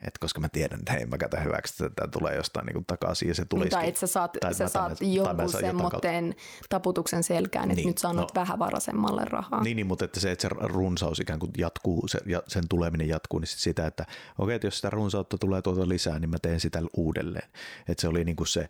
[0.07, 3.29] et koska mä tiedän, että hei mä käytän hyväksi, että tämä tulee jostain niin takaisin
[3.29, 3.69] ja se tulee.
[3.69, 6.35] Tai että sä saat, tai sä saat jonkun semmoinen
[6.69, 9.63] taputuksen selkään, että niin, nyt saanut no, vähän varasemmalle rahaa.
[9.63, 13.09] Niin, niin, mutta että se, että se runsaus ikään kuin jatkuu, se, ja sen tuleminen
[13.09, 14.07] jatkuu, niin sit sitä, että
[14.39, 17.51] okei, että jos sitä runsautta tulee tuota lisää, niin mä teen sitä uudelleen.
[17.89, 18.69] Että se oli niin kuin se,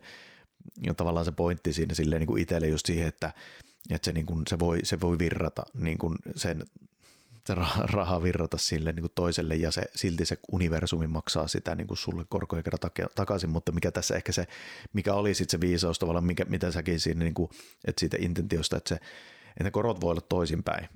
[0.85, 3.33] ja tavallaan se pointti siinä silleen niin kuin itselle just siihen, että,
[3.89, 6.65] että se, niin kuin, se, voi, se voi virrata niin kuin sen,
[7.47, 11.87] se raha virrata sille niin kuin toiselle ja se, silti se universumi maksaa sitä niin
[11.87, 14.47] kuin sulle korkoja kerran takaisin, mutta mikä tässä ehkä se,
[14.93, 17.49] mikä oli sitten se viisaus tavallaan, mikä, mitä säkin siinä, niin kuin,
[17.85, 20.89] että siitä intentiosta, että, se, että ne korot voi olla toisinpäin,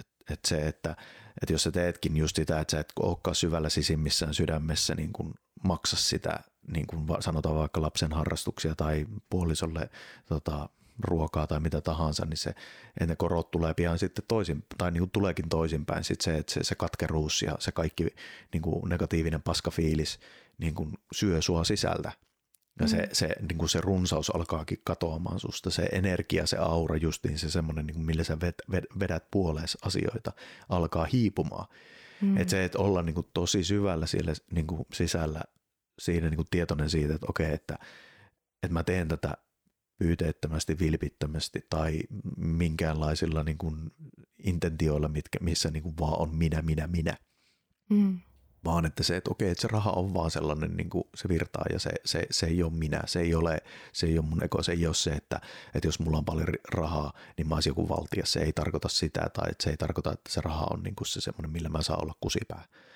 [0.00, 0.96] että, että se, että,
[1.42, 5.34] että jos sä teetkin just sitä, että sä et olekaan syvällä sisimmissään sydämessä niin kuin
[5.64, 6.40] maksa sitä
[6.72, 9.90] niin kuin sanotaan vaikka lapsen harrastuksia tai puolisolle
[10.26, 14.90] tota, ruokaa tai mitä tahansa, niin se, että ne korot tulee pian sitten toisin, tai
[14.90, 18.06] niin kuin tuleekin toisinpäin, sitten se, että se, se katkeruus ja se kaikki
[18.52, 20.20] niin kuin negatiivinen paskafiilis
[20.58, 22.12] niin kuin syö sua sisältä.
[22.80, 23.08] Ja se, mm.
[23.12, 27.86] se, niin kuin se runsaus alkaakin katoamaan susta, se energia, se aura, justiin se semmoinen,
[27.86, 30.32] niin kuin millä sä ved, ved, vedät puolees asioita,
[30.68, 31.68] alkaa hiipumaan.
[32.20, 32.36] Mm.
[32.36, 35.40] Että se, että olla niin kuin tosi syvällä siellä niin kuin sisällä
[36.02, 37.78] siinä niin kuin tietoinen siitä, että okei, että,
[38.62, 39.36] että mä teen tätä
[39.98, 42.00] pyyteettömästi, vilpittömästi tai
[42.36, 43.90] minkäänlaisilla niin kuin
[44.44, 47.16] intentioilla, mitkä, missä niin kuin vaan on minä, minä, minä.
[47.90, 48.20] Mm.
[48.64, 51.64] vaan että se, että okei, että se raha on vaan sellainen, niin kuin se virtaa
[51.72, 53.58] ja se, se, se ei ole minä, se ei ole,
[53.92, 55.40] se ei ole mun ego, se ei ole se, että,
[55.74, 59.20] että jos mulla on paljon rahaa, niin mä olisin joku valtia, se ei tarkoita sitä
[59.32, 61.82] tai että se ei tarkoita, että se raha on niin kuin se semmoinen, millä mä
[61.82, 62.64] saan olla kusipää.
[62.64, 62.91] Mm.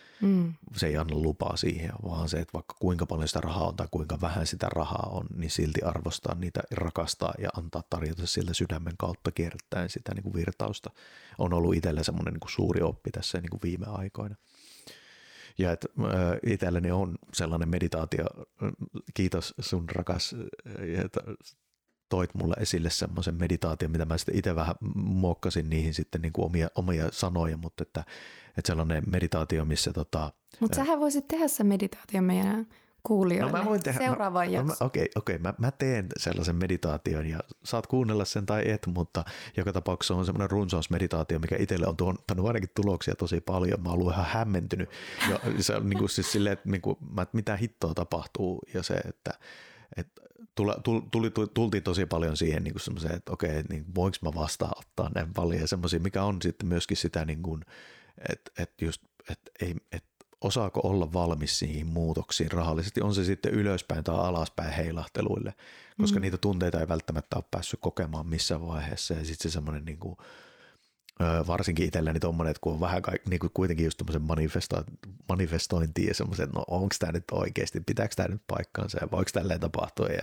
[0.76, 3.88] Se ei anna lupaa siihen, vaan se, että vaikka kuinka paljon sitä rahaa on tai
[3.90, 8.94] kuinka vähän sitä rahaa on, niin silti arvostaa niitä, rakastaa ja antaa tarjota siltä sydämen
[8.98, 10.90] kautta kiertäen sitä niin kuin virtausta.
[11.38, 14.36] On ollut itsellä semmoinen niin kuin suuri oppi tässä niin kuin viime aikoina.
[15.58, 15.88] Ja että
[16.46, 18.24] itselleni on sellainen meditaatio,
[19.14, 20.36] kiitos sun rakas,
[22.08, 26.46] toit mulle esille semmoisen meditaation, mitä mä sitten itse vähän muokkasin niihin sitten niin kuin
[26.46, 28.04] omia, omia sanoja, mutta että,
[28.58, 30.32] että sellainen meditaatio, missä tota...
[30.60, 32.66] Mutta sähän voisit tehdä se meditaatio meidän
[33.06, 36.56] kuulijoille no mä voin tehdä, seuraavaan no, no, Okei, okay, okay, mä, mä teen sellaisen
[36.56, 39.24] meditaation ja saat kuunnella sen tai et, mutta
[39.56, 43.82] joka tapauksessa on semmoinen runsausmeditaatio, mikä itselle on tuonut ainakin tuloksia tosi paljon.
[43.82, 44.90] Mä oon ollut ihan hämmentynyt.
[45.30, 46.96] Ja se on niin kuin siis silleen, että niin kuin,
[47.32, 49.30] mitä hittoa tapahtuu ja se, että,
[49.96, 50.22] että
[50.56, 55.32] tuli, tuli, tultiin tosi paljon siihen niin semmoiseen, että okei, niin voinko mä vastaanottaa näin
[55.34, 57.64] paljon ja semmoisia, mikä on sitten myöskin sitä, niin kuin,
[58.28, 63.54] että, että just, että, ei, että osaako olla valmis siihen muutoksiin rahallisesti, on se sitten
[63.54, 65.54] ylöspäin tai alaspäin heilahteluille,
[66.00, 66.22] koska mm.
[66.22, 70.16] niitä tunteita ei välttämättä ole päässyt kokemaan missään vaiheessa ja sitten se semmoinen niin kuin,
[71.46, 74.84] varsinkin itselleni tuommoinen, että kun on vähän kaik, niin kuin kuitenkin just manifesto,
[75.28, 79.30] manifestointi ja semmoisen, että no onko tämä nyt oikeasti, pitääkö tämä nyt paikkaansa ja voiko
[79.32, 80.22] tälleen tapahtua ja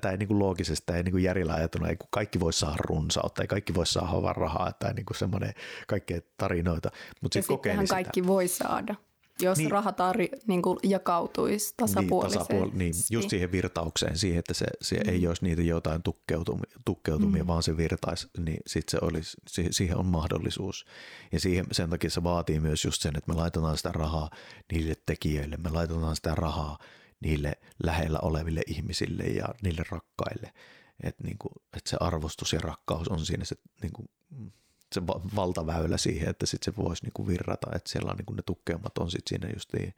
[0.00, 2.76] tämä ei niin kuin loogisesti, tämä ei niin kuin järjellä ajatuna, ei kaikki voi saada
[2.78, 5.54] runsautta, ei kaikki voi saada vaan rahaa tai niin kuin semmoinen
[5.86, 6.90] kaikkea tarinoita.
[7.20, 8.94] Mutta ja sittenhän kaikki voi saada
[9.42, 12.54] jos niin, raha tarri, niin kuin jakautuisi tasapuolisesti.
[12.54, 15.10] Niin, tasapuol- niin, just siihen virtaukseen, siihen, että se, se mm.
[15.10, 17.46] ei olisi niitä jotain tukkeutumia, tukkeutumia mm.
[17.46, 19.36] vaan se virtaisi, niin sitten se olisi,
[19.70, 20.86] siihen on mahdollisuus.
[21.32, 24.30] Ja siihen, sen takia se vaatii myös just sen, että me laitetaan sitä rahaa
[24.72, 26.78] niille tekijöille, me laitetaan sitä rahaa
[27.20, 27.52] niille
[27.84, 30.52] lähellä oleville ihmisille ja niille rakkaille.
[31.02, 34.08] Että niin kuin, että se arvostus ja rakkaus on siinä se niin kuin,
[34.92, 38.98] se valtaväylä siihen, että sit se voisi niinku virrata, että siellä on niinku ne tukkeumat
[38.98, 39.94] on sit siinä just niin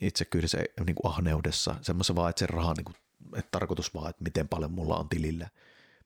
[0.00, 2.92] itse kyllä se niinku ahneudessa, semmoisen vaan, että se raha, niinku,
[3.36, 5.48] että tarkoitus vaan, että miten paljon mulla on tilillä,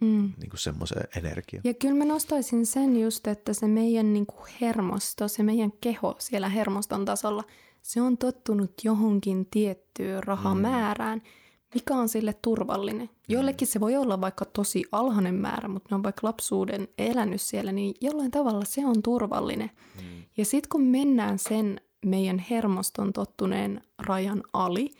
[0.01, 0.33] mm.
[0.41, 1.61] niinku semmoisen energia.
[1.65, 6.49] Ja kyllä mä nostaisin sen just, että se meidän niinku hermosto, se meidän keho siellä
[6.49, 7.45] hermoston tasolla,
[7.83, 11.42] se on tottunut johonkin tiettyyn rahamäärään, mm
[11.75, 13.11] mikä on sille turvallinen.
[13.29, 17.73] Joillekin se voi olla vaikka tosi alhainen määrä, mutta ne on vaikka lapsuuden elänyt siellä,
[17.73, 19.71] niin jollain tavalla se on turvallinen.
[20.03, 20.23] Mm.
[20.37, 24.91] Ja sitten kun mennään sen meidän hermoston tottuneen rajan ali,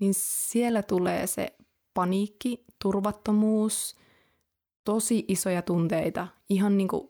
[0.00, 1.56] niin siellä tulee se
[1.94, 3.96] paniikki, turvattomuus,
[4.84, 6.26] tosi isoja tunteita.
[6.48, 7.08] Ihan niin kuin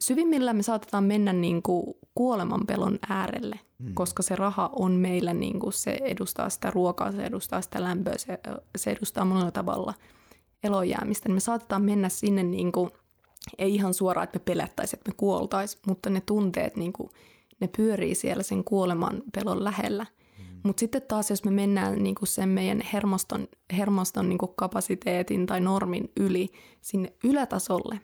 [0.00, 3.94] syvimmillä me saatetaan mennä niin kuin kuolemanpelon äärelle, mm.
[3.94, 8.14] koska se raha on meillä, niin kuin se edustaa sitä ruokaa, se edustaa sitä lämpöä,
[8.18, 8.38] se,
[8.76, 9.94] se edustaa monella tavalla
[10.64, 11.28] elojäämistä.
[11.28, 12.90] Niin me saatetaan mennä sinne niin kuin,
[13.58, 17.10] ei ihan suoraan, että me pelättäisiin, että me kuoltaisiin, mutta ne tunteet, niin kuin,
[17.60, 20.06] ne pyörii siellä sen kuoleman pelon lähellä.
[20.38, 20.60] Mm.
[20.62, 25.46] Mutta sitten taas, jos me mennään niin kuin sen meidän hermoston, hermoston niin kuin kapasiteetin
[25.46, 28.00] tai normin yli sinne ylätasolle,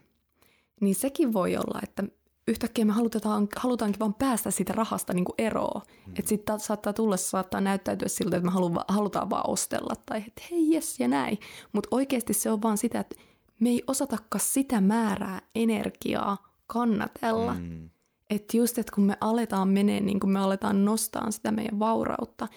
[0.83, 2.05] niin sekin voi olla, että
[2.49, 5.83] yhtäkkiä me halutaan, halutaankin vaan päästä siitä rahasta niin kuin eroon.
[6.07, 6.13] Mm.
[6.17, 10.71] Että sitten saattaa tulla, saattaa näyttäytyä siltä, että me halutaan vaan ostella tai että hei
[10.71, 11.39] jes ja näin.
[11.73, 13.17] Mutta oikeasti se on vaan sitä, että
[13.61, 17.55] me ei osatakaan sitä määrää energiaa kannatella.
[17.55, 17.91] Mm.
[18.31, 22.49] Että just, että kun me aletaan menee, niin kun me aletaan nostaa sitä meidän vaurautta,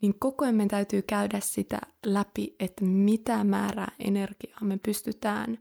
[0.00, 5.58] niin koko ajan meidän täytyy käydä sitä läpi, että mitä määrää energiaa me pystytään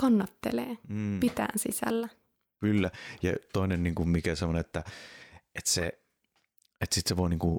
[0.00, 1.20] kannattelee, mm.
[1.20, 2.08] pitään sisällä.
[2.60, 2.90] Kyllä,
[3.22, 4.84] ja toinen niin kuin mikä semmoinen, että,
[5.54, 5.86] että se,
[6.80, 7.58] että sit se voi niin kuin,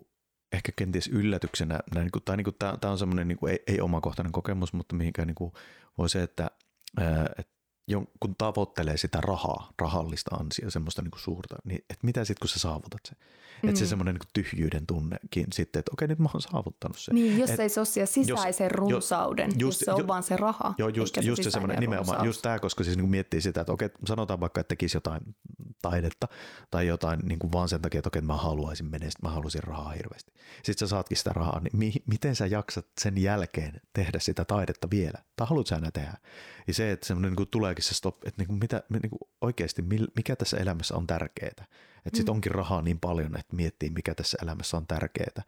[0.52, 3.64] ehkä kenties yllätyksenä, näin, niin kuin, tai niin kuin, tämä on semmoinen niin kuin, ei,
[3.68, 5.52] ei omakohtainen kokemus, mutta mihinkä niin kuin,
[5.98, 6.52] voi se, että,
[6.98, 7.54] ää, että
[8.20, 12.50] kun tavoittelee sitä rahaa, rahallista ansia, semmoista niin kuin suurta, niin että mitä sitten kun
[12.50, 13.18] sä saavutat sen?
[13.64, 13.70] Mm.
[13.70, 17.16] Että se semmoinen niin tyhjyyden tunnekin sitten, että okei nyt mä oon saavuttanut sen.
[17.16, 20.08] Niin, jos et, ei se ole siellä sisäisen jos, runsauden, just, jos se on jo,
[20.08, 20.74] vaan se raha.
[20.78, 23.62] Joo, just, se, just se semmoinen nimenomaan, just tämä, koska siis niin kuin miettii sitä,
[23.62, 25.36] että okei, sanotaan vaikka, että tekisi jotain
[25.82, 26.28] taidetta
[26.72, 29.92] tai jotain niin kuin vaan sen takia, että okei, mä haluaisin menestyä, mä haluaisin rahaa
[29.92, 30.32] hirveästi.
[30.64, 34.90] Sitten sä saatkin sitä rahaa, niin mi, miten sä jaksat sen jälkeen tehdä sitä taidetta
[34.90, 35.18] vielä?
[35.36, 36.14] Tai haluat sä enää tehdä?
[36.68, 39.30] Ja se, että semmoinen niin kuin tuleekin se stop, että niin kuin mitä, niin kuin
[39.42, 39.82] oikeasti,
[40.16, 41.50] mikä tässä elämässä on tärkeää.
[41.50, 41.64] Että
[42.14, 42.18] mm.
[42.18, 45.44] sitten onkin rahaa niin paljon, että miettii, mikä tässä elämässä on tärkeää.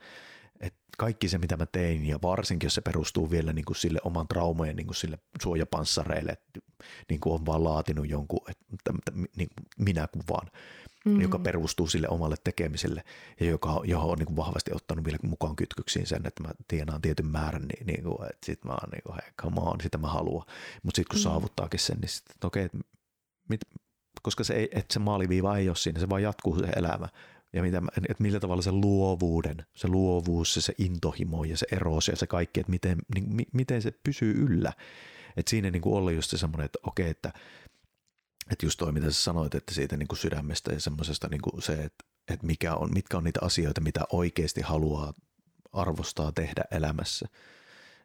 [0.97, 4.27] Kaikki se, mitä mä tein, ja varsinkin jos se perustuu vielä niin kuin sille oman
[4.27, 6.59] traumojen niin kuin sille suojapanssareille, että
[7.09, 10.51] niin kuin on vaan laatinut jonkun, että, että, niin minä kuvaan,
[11.05, 11.21] mm.
[11.21, 13.03] joka perustuu sille omalle tekemiselle,
[13.39, 17.01] ja joka, johon on niin kuin vahvasti ottanut vielä mukaan kytkyksiin sen, että mä tienaan
[17.01, 19.97] tietyn määrän, niin, niin kuin, että sit mä oon niin kuin, hei, come on, sitä
[19.97, 20.45] mä haluan.
[20.83, 21.23] Mutta sitten kun mm.
[21.23, 22.69] saavuttaakin sen, niin sitten, okei,
[23.49, 23.61] mit,
[24.21, 27.07] koska se, ei, että se maaliviiva ei ole siinä, se vaan jatkuu se elämä,
[27.53, 32.07] ja mitä, että millä tavalla se luovuuden, se luovuus ja se intohimo ja se eros
[32.07, 34.73] ja se kaikki, että miten, niin, miten se pysyy yllä.
[35.37, 37.33] Että siinä niin kuin oli just se semmoinen, että okei, että,
[38.51, 41.61] että just toi, mitä sä sanoit, että siitä niin kuin sydämestä ja semmoisesta niin kuin
[41.61, 45.13] se, että, että mikä on, mitkä on niitä asioita, mitä oikeasti haluaa
[45.73, 47.27] arvostaa tehdä elämässä.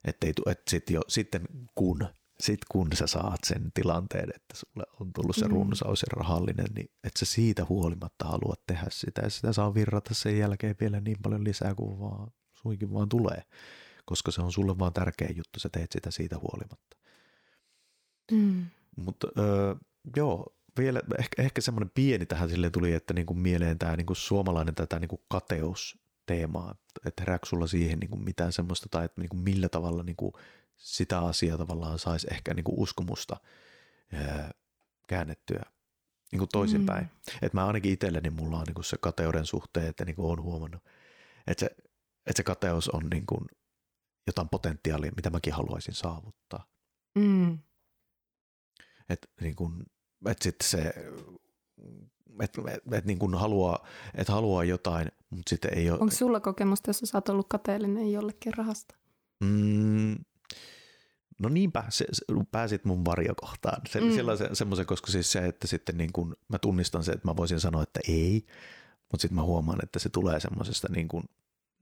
[0.05, 2.09] Että, että sit jo, sitten kun
[2.43, 5.55] sitten kun sä saat sen tilanteen, että sulle on tullut se mm.
[5.55, 10.15] runsaus ja rahallinen, niin että sä siitä huolimatta haluat tehdä sitä ja sitä saa virrata
[10.15, 13.43] sen jälkeen vielä niin paljon lisää kuin vaan suinkin vaan tulee,
[14.05, 16.97] koska se on sulle vaan tärkeä juttu, sä teet sitä siitä huolimatta.
[18.33, 18.67] Mm.
[18.97, 19.75] Mutta öö,
[20.17, 20.47] joo,
[20.79, 24.99] vielä ehkä, ehkä semmoinen pieni tähän sille tuli, että niinku mieleen tämä niinku suomalainen tätä
[24.99, 26.75] niinku kateus teemaa,
[27.07, 30.33] että herääkö sulla siihen niinku mitään semmoista tai että niinku millä tavalla niinku
[30.79, 33.37] sitä asiaa tavallaan saisi ehkä niin kuin uskomusta
[34.13, 34.51] ää,
[35.07, 35.63] käännettyä
[36.33, 37.05] niin kuin toisinpäin.
[37.05, 37.39] Mm.
[37.43, 40.43] Että mä ainakin itselleni mulla on niin kuin se kateuden suhteen, että niin kuin olen
[40.43, 40.83] huomannut,
[41.47, 41.77] että se,
[42.27, 43.41] että se kateus on niin kuin
[44.27, 46.67] jotain potentiaalia, mitä mäkin haluaisin saavuttaa.
[47.15, 47.59] Mm.
[49.09, 49.83] Että niin kuin,
[50.27, 50.95] että sitten se,
[52.41, 55.99] että et, et niin kuin haluaa, et haluaa jotain, mutta sitten ei ole...
[56.01, 58.95] Onko sulla kokemusta, jos sä oot ollut kateellinen jollekin rahasta?
[59.41, 60.17] Mm,
[61.39, 63.83] no niinpä, se, se, pääsit mun varjokohtaan.
[63.89, 64.11] Se, mm.
[64.11, 67.61] se, semmoisen, koska siis se, että sitten niin kun mä tunnistan se, että mä voisin
[67.61, 68.47] sanoa, että ei,
[69.13, 71.25] mutta sitten mä huomaan, että se tulee semmoisesta niin kun,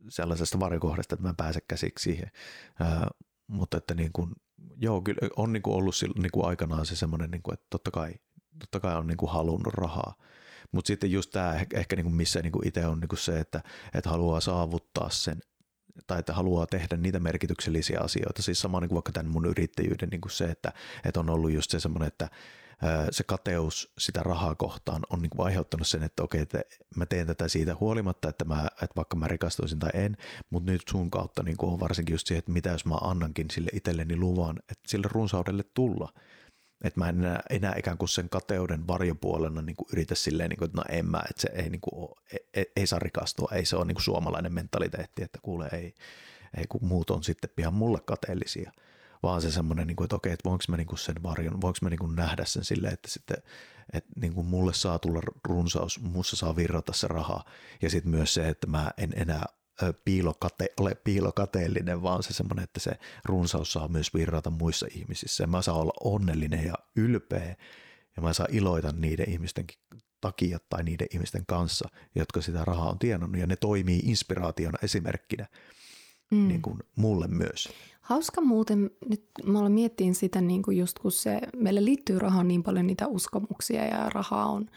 [0.09, 2.31] sellaisesta varjokohdasta, että mä pääsen käsiksi siihen.
[2.81, 3.09] Ää,
[3.47, 4.33] mutta että niin kun,
[4.77, 8.15] joo, kyllä on niin ollut niin kuin aikanaan se semmoinen, niin että totta kai,
[8.59, 10.15] totta kai on niin halunnut rahaa.
[10.73, 13.63] Mutta sitten just tämä ehkä, ehkä niin missä niin itse on niin se, että,
[13.95, 15.41] että haluaa saavuttaa sen
[16.07, 18.43] tai että haluaa tehdä niitä merkityksellisiä asioita.
[18.43, 20.73] Siis sama niin kuin vaikka tämän mun yrittäjyyden niin kuin se, että,
[21.05, 22.29] että on ollut just se semmoinen, että
[23.11, 26.61] se kateus sitä rahaa kohtaan on niin kuin aiheuttanut sen, että okei, että
[26.97, 30.17] mä teen tätä siitä huolimatta, että, mä, että vaikka mä rikastuisin tai en,
[30.51, 33.47] mutta nyt sun kautta niin kuin on varsinkin just siihen, että mitä jos mä annankin
[33.53, 36.13] sille itselleni luvan, että sille runsaudelle tulla–
[36.87, 40.59] että mä en enää, enää ikään kuin sen kateuden varjopuolena niin kuin yritä silleen, niin
[40.59, 42.09] kuin, että no en mä, että se ei, niin kuin
[42.55, 45.95] ei, ei saa rikastua, ei se ole niin kuin suomalainen mentaliteetti, että kuule ei,
[46.57, 48.73] ei kun muut on sitten pian mulle kateellisia,
[49.23, 51.79] vaan se semmoinen, niin kuin, että okei, että voinko mä niin kuin sen varjon, voinko
[51.83, 53.37] mä niin kuin nähdä sen silleen, että sitten
[53.93, 57.45] että niin kuin mulle saa tulla runsaus, mussa saa virrata se raha.
[57.83, 59.47] Ja sitten myös se, että mä en enää
[60.05, 62.93] piilokate, ole piilokateellinen, vaan se semmoinen, että se
[63.25, 65.43] runsaus saa myös virrata muissa ihmisissä.
[65.43, 67.57] Ja mä saan olla onnellinen ja ylpeä
[68.17, 69.67] ja mä saan iloita niiden ihmisten
[70.21, 75.47] takia tai niiden ihmisten kanssa, jotka sitä rahaa on tienannut ja ne toimii inspiraationa esimerkkinä
[76.31, 76.49] mm.
[76.49, 77.69] niin kuin mulle myös.
[78.01, 82.49] Hauska muuten, nyt mä olen miettiin sitä niin kuin just kun se, meille liittyy rahaan
[82.49, 84.67] niin paljon niitä uskomuksia ja rahaa on–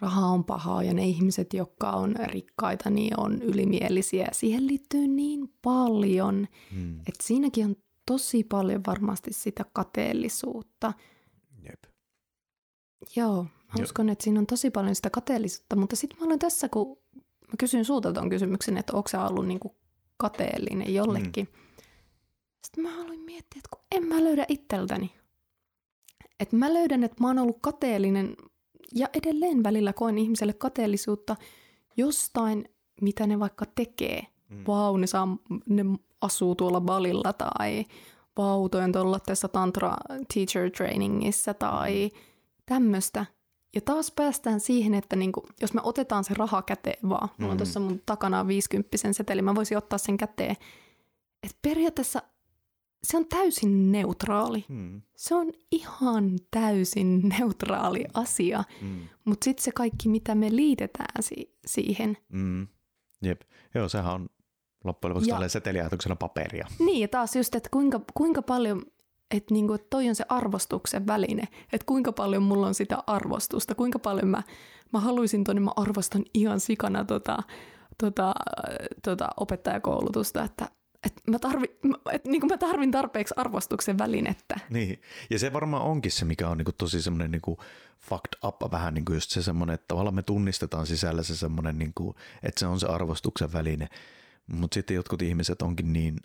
[0.00, 4.28] raha on pahaa ja ne ihmiset, jotka on rikkaita, niin on ylimielisiä.
[4.32, 6.98] Siihen liittyy niin paljon, hmm.
[6.98, 7.76] että siinäkin on
[8.06, 10.92] tosi paljon varmasti sitä kateellisuutta.
[11.62, 11.84] Jep.
[13.16, 16.68] Joo, mä uskon, että siinä on tosi paljon sitä kateellisuutta, mutta sitten mä olen tässä,
[16.68, 16.98] kun
[17.48, 19.76] mä kysyn sulta tuon kysymyksen, että onko sä ollut niinku
[20.16, 21.48] kateellinen jollekin.
[21.52, 21.68] Hmm.
[22.66, 25.14] Sitten mä aloin miettiä, että kun en mä löydä itseltäni.
[26.40, 28.36] Että mä löydän, että mä oon ollut kateellinen
[28.94, 31.36] ja edelleen välillä koen ihmiselle kateellisuutta
[31.96, 32.68] jostain,
[33.00, 34.22] mitä ne vaikka tekee.
[34.48, 34.64] Mm.
[34.66, 35.36] Vau, ne, saa,
[35.68, 35.84] ne
[36.20, 37.84] asuu tuolla balilla tai
[38.36, 39.96] vau, toi on tuolla tässä tantra
[40.34, 42.20] teacher trainingissa tai mm.
[42.66, 43.26] tämmöistä.
[43.74, 47.56] Ja taas päästään siihen, että niinku, jos me otetaan se raha käteen vaan, mulla on
[47.56, 47.58] mm.
[47.58, 50.56] tuossa mun takana 50 seteli, mä voisin ottaa sen käteen.
[51.42, 52.22] että periaatteessa
[53.02, 54.64] se on täysin neutraali.
[54.68, 55.02] Mm.
[55.16, 59.00] Se on ihan täysin neutraali asia, mm.
[59.24, 62.16] mutta sitten se kaikki, mitä me liitetään si- siihen.
[62.28, 62.66] Mm.
[63.22, 63.40] Jep,
[63.74, 64.28] joo, sehän on
[64.84, 66.66] loppujen lopuksi ja, seteliajatuksena paperia.
[66.78, 68.82] Niin, ja taas just, että kuinka, kuinka paljon,
[69.30, 71.42] että niinku, et toi on se arvostuksen väline,
[71.72, 74.42] että kuinka paljon mulla on sitä arvostusta, kuinka paljon mä,
[74.92, 77.38] mä haluaisin tuonne, mä arvostan ihan sikana tota,
[77.98, 78.34] tota,
[79.04, 80.68] tota opettajakoulutusta, että
[81.08, 81.66] että mä, tarvi,
[82.12, 84.60] et niin kuin mä tarvin tarpeeksi arvostuksen välinettä.
[84.70, 87.58] Niin, ja se varmaan onkin se, mikä on niin kuin tosi semmoinen niin kuin
[87.98, 91.78] fucked up vähän niin kuin just se semmoinen, että tavallaan me tunnistetaan sisällä se semmoinen,
[91.78, 93.88] niin kuin, että se on se arvostuksen väline,
[94.46, 96.20] Mutta sitten jotkut ihmiset onkin niin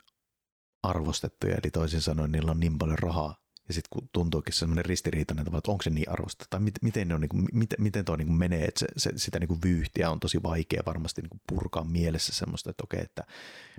[0.84, 5.46] arvostettuja, eli toisin sanoen niillä on niin paljon rahaa, ja sitten kun tuntuukin semmoinen ristiriitainen
[5.48, 8.16] että onko se niin arvostettu, tai mit, miten, ne on, niin kuin, miten, miten tuo
[8.16, 11.42] niin menee, että se, se, sitä niin kuin vyyhtiä on tosi vaikea varmasti niin kuin
[11.48, 13.24] purkaa mielessä semmoista, että okei, että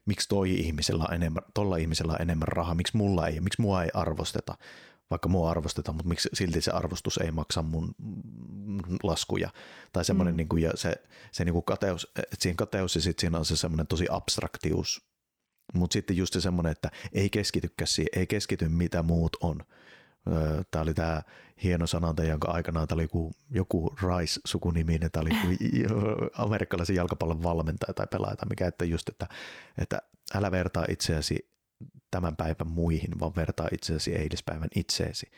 [0.06, 3.82] miksi toi ihmisellä on enemmän, tolla ihmisellä on enemmän rahaa, miksi mulla ei, miksi mua
[3.82, 4.58] ei arvosteta,
[5.10, 7.94] vaikka mua arvostetaan, mutta miksi silti se arvostus ei maksa mun
[9.02, 9.50] laskuja.
[9.92, 10.36] Tai semmoinen, mm.
[10.36, 10.94] niin kuin, ja se,
[11.32, 15.13] se niin kuin kateus, että siinä kateus ja sitten siinä on se semmoinen tosi abstraktius.
[15.74, 19.60] Mutta sitten just se semmoinen, että ei keskitykään siihen, ei keskity mitä muut on.
[20.70, 21.22] Tämä oli tämä
[21.62, 25.30] hieno sanonta, jonka aikanaan tämä oli joku, joku Rice-sukuniminen, tämä oli
[26.38, 29.26] amerikkalaisen jalkapallon valmentaja tai pelaaja tai mikä, että just, että,
[29.78, 30.02] että
[30.34, 31.50] älä vertaa itseäsi
[32.10, 35.30] tämän päivän muihin, vaan vertaa itseäsi eilispäivän itseesi.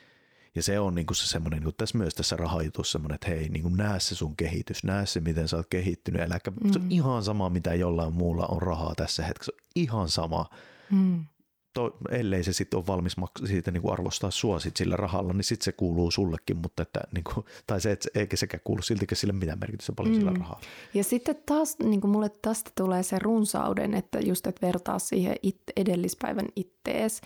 [0.56, 3.48] Ja se on niin kuin se semmoinen, niin tässä myös tässä rahajutussa semmoinen, että hei,
[3.48, 6.22] niin kuin näe se sun kehitys, näe se, miten sä oot kehittynyt.
[6.22, 6.72] Eläkä, mm.
[6.72, 6.90] Se on mm.
[6.90, 9.52] ihan sama, mitä jollain muulla on rahaa tässä hetkessä.
[9.74, 10.50] Ihan sama.
[10.90, 11.24] Mm
[11.76, 15.32] to, ellei se sitten ole valmis maks- siitä niin kuin arvostaa sua sit sillä rahalla,
[15.32, 18.82] niin sitten se kuuluu sullekin, mutta että, niin kuin, tai se, että eikä sekään kuulu
[18.82, 20.18] siltikään sille mitään merkitystä paljon mm.
[20.18, 20.60] sillä rahalla.
[20.94, 25.36] Ja sitten taas niin kuin mulle tästä tulee se runsauden, että just että vertaa siihen
[25.42, 27.20] it, edellispäivän ittees,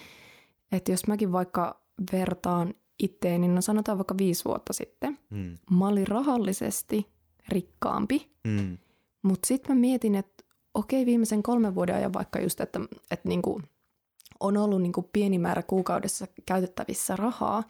[0.72, 5.58] että jos mäkin vaikka vertaan itteeni, no sanotaan vaikka viisi vuotta sitten, mm.
[5.70, 7.06] mä olin rahallisesti
[7.48, 8.78] rikkaampi, mm.
[9.22, 10.44] mutta sitten mä mietin, että
[10.74, 12.80] okei viimeisen kolmen vuoden ajan vaikka just, että,
[13.10, 13.62] että niin kuin–
[14.40, 17.64] on ollut niin kuin pieni määrä kuukaudessa käytettävissä rahaa,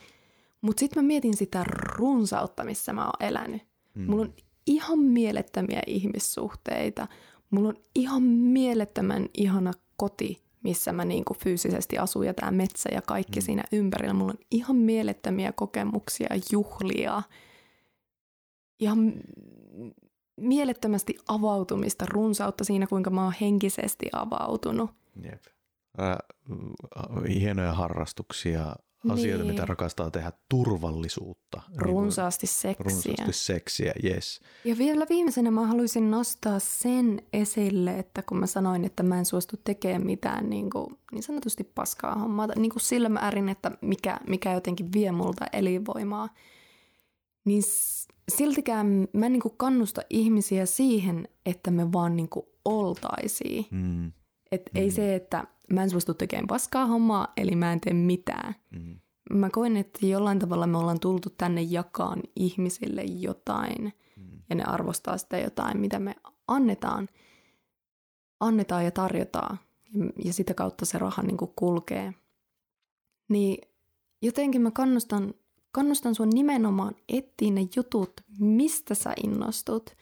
[0.61, 3.63] mutta sitten mä mietin sitä runsautta, missä mä oon elänyt.
[3.95, 4.11] Mm.
[4.11, 4.35] Mulla on
[4.67, 7.09] ihan mielettömiä ihmissuhteita.
[7.51, 12.89] Mulla on ihan mielettömän ihana koti, missä mä niin kuin fyysisesti asun ja tämä metsä
[12.93, 13.45] ja kaikki mm.
[13.45, 14.15] siinä ympärillä.
[14.15, 17.23] Mulla on ihan mielettömiä kokemuksia, juhlia,
[18.81, 19.13] ihan
[20.37, 24.91] mielettömästi avautumista, runsautta siinä, kuinka mä oon henkisesti avautunut.
[25.23, 25.43] Jep
[25.99, 26.19] ää,
[27.29, 28.77] hienoja harrastuksia,
[29.09, 29.53] asioita, niin.
[29.53, 31.63] mitä rakastaa tehdä, turvallisuutta.
[31.69, 32.85] Niin runsaasti seksiä.
[32.85, 34.41] Runsaasti seksiä, yes.
[34.65, 39.25] Ja vielä viimeisenä mä haluaisin nostaa sen esille, että kun mä sanoin, että mä en
[39.25, 44.21] suostu tekemään mitään niin, kuin, niin sanotusti paskaa hommaa, niin kuin sillä määrin, että mikä,
[44.27, 46.29] mikä jotenkin vie multa elinvoimaa,
[47.45, 47.63] niin
[48.29, 53.67] siltikään mä en niin kuin kannusta ihmisiä siihen, että me vaan niin kuin oltaisiin.
[53.71, 54.13] Mm.
[54.53, 54.81] Et mm.
[54.81, 58.55] ei se, että mä en suostu tekemään paskaa hommaa, eli mä en tee mitään.
[58.71, 59.01] Mm.
[59.33, 64.43] Mä koen, että jollain tavalla me ollaan tultu tänne jakaan ihmisille jotain, mm.
[64.51, 66.15] ja ne arvostaa sitä jotain, mitä me
[66.49, 67.09] annetaan,
[68.41, 69.59] annetaan ja tarjotaan,
[70.25, 72.15] ja sitä kautta se raha niin kuin kulkee.
[73.29, 73.69] Niin
[74.23, 75.35] jotenkin mä kannustan,
[75.73, 79.97] kannustan sua nimenomaan etsiä ne jutut, mistä sä innostut,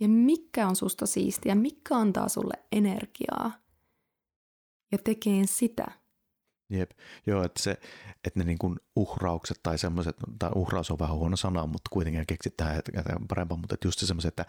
[0.00, 3.61] ja mikä on susta siistiä, mikä antaa sulle energiaa
[4.92, 5.84] ja tekee sitä.
[6.70, 6.90] Jep,
[7.26, 7.70] joo, että, se,
[8.24, 12.26] että ne niin kuin uhraukset tai semmoiset, tai uhraus on vähän huono sana, mutta kuitenkin
[12.26, 12.82] keksit tähän
[13.28, 14.46] parempaa, mutta just se semmoiset, että,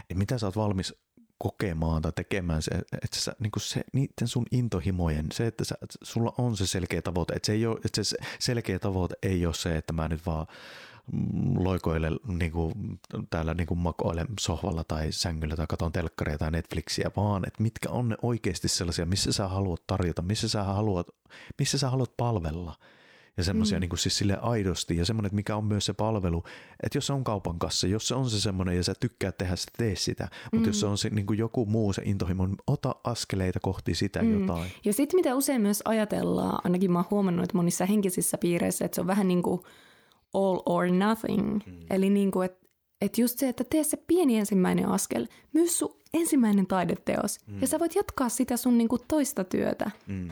[0.00, 0.94] että mitä sä oot valmis
[1.38, 2.70] kokemaan tai tekemään, se,
[3.02, 7.34] että sä, niin se, niiden sun intohimojen, se, että, sä, sulla on se selkeä tavoite,
[7.34, 10.46] että, se, ei ole, että se selkeä tavoite ei ole se, että mä nyt vaan
[11.56, 12.72] loikoille niin kuin,
[13.30, 17.90] täällä niin kuin makoilen sohvalla tai sängyllä tai katon telkkaria tai Netflixiä, vaan että mitkä
[17.90, 21.06] on ne oikeasti sellaisia, missä sä haluat tarjota, missä sä haluat,
[21.58, 22.74] missä sä haluat palvella.
[23.36, 23.80] Ja semmoisia mm.
[23.80, 26.44] niin siis sille aidosti ja semmoinen, että mikä on myös se palvelu,
[26.82, 29.56] että jos se on kaupan kanssa, jos se on se semmoinen ja sä tykkää tehdä
[29.56, 30.66] sitä, tee sitä, mutta mm.
[30.66, 34.22] jos se on se niin kuin joku muu se intohimo, niin ota askeleita kohti sitä
[34.22, 34.40] mm.
[34.40, 34.72] jotain.
[34.84, 38.94] Ja sitten mitä usein myös ajatellaan, ainakin mä oon huomannut, että monissa henkisissä piireissä, että
[38.94, 39.60] se on vähän niin kuin–
[40.36, 41.52] all or nothing.
[41.66, 41.86] Mm.
[41.90, 42.66] Eli niin kuin, että
[43.00, 47.60] et just se, että tee se pieni ensimmäinen askel, myös sun ensimmäinen taideteos, mm.
[47.60, 49.90] ja sä voit jatkaa sitä sun niin kuin toista työtä.
[50.06, 50.30] Mm.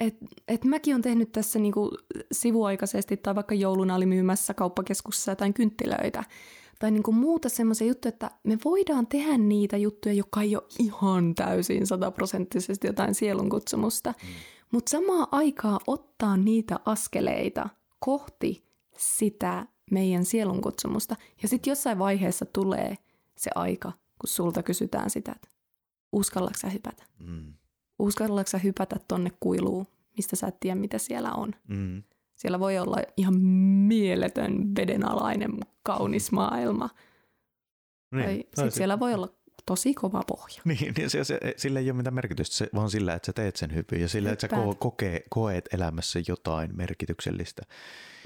[0.00, 0.16] Et,
[0.48, 1.90] et mäkin on tehnyt tässä niin kuin
[2.32, 6.24] sivuaikaisesti, tai vaikka jouluna oli myymässä kauppakeskussa jotain kynttilöitä,
[6.78, 10.64] tai niin kuin muuta semmoisia juttuja, että me voidaan tehdä niitä juttuja, jotka ei ole
[10.78, 14.28] ihan täysin sataprosenttisesti jotain sielunkutsumusta, mm.
[14.72, 18.65] mutta samaa aikaa ottaa niitä askeleita kohti
[18.98, 21.16] sitä meidän sielun kutsumusta.
[21.42, 22.98] Ja sitten jossain vaiheessa tulee
[23.36, 25.48] se aika, kun sulta kysytään sitä, että
[26.12, 27.02] uskallatko sä hypätä?
[27.18, 27.52] Mm.
[27.98, 29.86] Uskallatko sä hypätä tonne kuiluun,
[30.16, 31.54] mistä sä et tiedä, mitä siellä on?
[31.68, 32.02] Mm.
[32.34, 33.40] Siellä voi olla ihan
[33.88, 35.50] mieletön vedenalainen,
[35.82, 36.90] kaunis maailma.
[38.10, 39.28] Niin, tai siellä voi olla
[39.66, 40.62] tosi kova pohja.
[40.80, 43.56] Niin, niin se, se, sillä ei ole mitään merkitystä, se, vaan sillä, että sä teet
[43.56, 47.62] sen hyvin ja sillä, että sä ko- kokee, koet elämässä jotain merkityksellistä.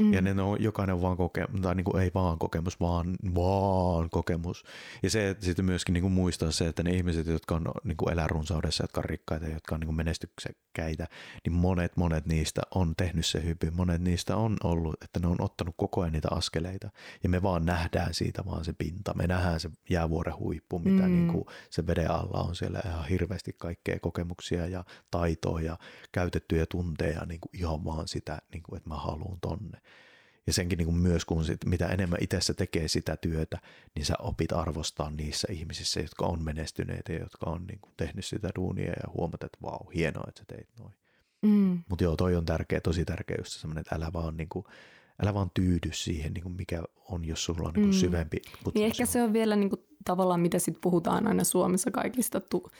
[0.00, 0.12] Mm.
[0.12, 4.64] Ja ne on, jokainen vaan kokemus, tai niin kuin ei vaan kokemus, vaan, vaan kokemus.
[5.02, 7.96] Ja se, että sitten myöskin niin kuin muistaa se, että ne ihmiset, jotka on niin
[7.96, 11.08] kuin elää runsaudessa, jotka on rikkaita, jotka on niin kuin menestyksekkäitä,
[11.44, 13.76] niin monet, monet niistä on tehnyt se hyvin.
[13.76, 16.90] Monet niistä on ollut, että ne on ottanut koko ajan niitä askeleita.
[17.22, 19.14] Ja me vaan nähdään siitä vaan se pinta.
[19.14, 21.12] Me nähdään se jäävuoren huippu, mitä mm.
[21.12, 25.78] niin kuin se veden alla on siellä ihan hirveästi kaikkea kokemuksia ja taitoa ja
[26.12, 29.80] käytettyjä tunteja, niin kuin ihan vaan sitä, niin kuin, että mä haluan tonne.
[30.50, 33.58] Ja senkin niin kuin myös, kun sit, mitä enemmän itse tekee sitä työtä,
[33.94, 38.24] niin sä opit arvostaa niissä ihmisissä, jotka on menestyneitä ja jotka on niin kuin tehnyt
[38.24, 40.94] sitä duunia ja huomata, että vau, hienoa, että sä teit noin.
[41.42, 41.82] Mm.
[41.88, 44.64] Mutta joo, toi on tärkeä, tosi tärkeä just semmoinen, että älä vaan, niin kuin,
[45.22, 48.00] älä vaan tyydy siihen, niin kuin mikä on, jos sulla on niin kuin mm.
[48.00, 48.42] syvempi.
[48.74, 52.70] Niin ehkä se on vielä niin kuin, tavallaan, mitä sitten puhutaan aina Suomessa kaikista tu-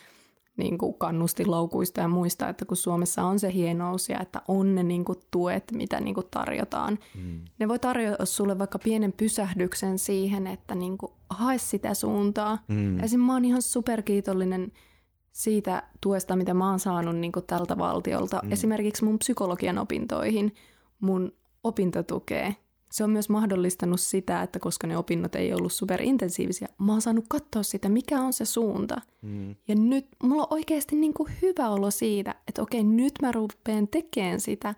[0.61, 4.83] niin kuin kannustinloukuista ja muista, että kun Suomessa on se hienous ja että on ne
[4.83, 6.99] niin kuin tuet, mitä niin kuin tarjotaan.
[7.25, 7.41] Mm.
[7.59, 12.59] Ne voi tarjota sulle vaikka pienen pysähdyksen siihen, että niin kuin hae sitä suuntaa.
[12.69, 12.95] Mm.
[12.95, 14.73] Esimerkiksi mä oon ihan superkiitollinen
[15.33, 18.41] siitä tuesta, mitä mä oon saanut niin kuin tältä valtiolta.
[18.45, 18.53] Mm.
[18.53, 20.55] Esimerkiksi mun psykologian opintoihin,
[21.01, 21.33] mun
[21.65, 22.53] opintotukea
[22.93, 27.25] se on myös mahdollistanut sitä, että koska ne opinnot ei ollut superintensiivisiä, mä oon saanut
[27.29, 29.01] katsoa sitä, mikä on se suunta.
[29.23, 29.55] Mm.
[29.69, 33.89] Ja nyt mulla on oikeasti niin kuin hyvä olo siitä, että okei, nyt mä rupean
[33.89, 34.75] tekemään sitä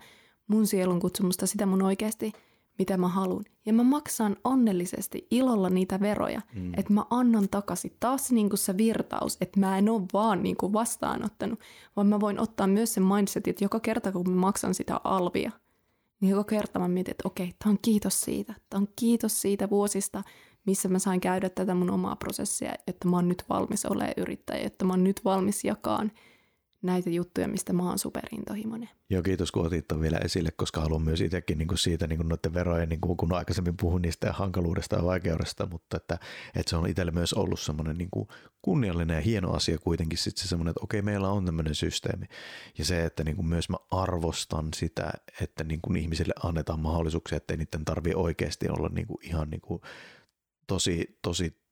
[0.47, 2.31] mun sielun kutsumusta, sitä mun oikeasti,
[2.79, 3.45] mitä mä haluan.
[3.65, 6.73] Ja mä maksan onnellisesti ilolla niitä veroja, mm.
[6.77, 10.57] että mä annan takaisin taas niin kuin se virtaus, että mä en ole vaan niin
[10.57, 11.59] kuin vastaanottanut,
[11.95, 15.51] vaan mä voin ottaa myös sen mindsetin, että joka kerta kun mä maksan sitä alvia–
[16.23, 18.53] niin joka kerta mä mietin, että okei, tämä on kiitos siitä.
[18.69, 20.23] Tämä on kiitos siitä vuosista,
[20.65, 24.65] missä mä sain käydä tätä mun omaa prosessia, että mä oon nyt valmis olemaan yrittäjä,
[24.65, 26.11] että mä oon nyt valmis jakaan
[26.83, 28.89] näitä juttuja, mistä mä oon superintohimoinen.
[29.09, 32.29] Joo, kiitos kun otit vielä esille, koska haluan myös itsekin niin kuin siitä niin kuin
[32.29, 36.17] noiden verojen, niin kuin, kun aikaisemmin puhun niistä hankaluudesta ja vaikeudesta, mutta että,
[36.55, 38.27] että se on itselle myös ollut semmoinen niin kuin
[38.61, 42.25] kunniallinen ja hieno asia kuitenkin sitten se semmoinen, että okei, meillä on tämmöinen systeemi.
[42.77, 45.11] Ja se, että niin kuin myös mä arvostan sitä,
[45.41, 49.61] että niin kuin ihmisille annetaan mahdollisuuksia, ettei niiden tarvitse oikeasti olla niin kuin ihan niin
[49.61, 49.81] kuin
[50.67, 51.62] tosi, tosi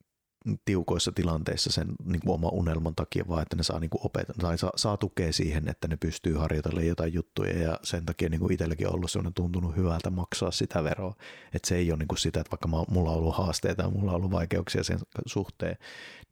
[0.66, 4.34] tiukoissa tilanteissa sen niin kuin oman unelman takia, vaan että ne saa niin kuin opeta,
[4.34, 8.40] tai saa, saa tukea siihen, että ne pystyy harjoitella jotain juttuja ja sen takia niin
[8.40, 11.16] kuin itselläkin on ollut sellainen tuntunut hyvältä maksaa sitä veroa.
[11.54, 13.90] Että se ei ole niin kuin sitä, että vaikka mä, mulla on ollut haasteita ja
[13.90, 15.78] mulla on ollut vaikeuksia sen suhteen,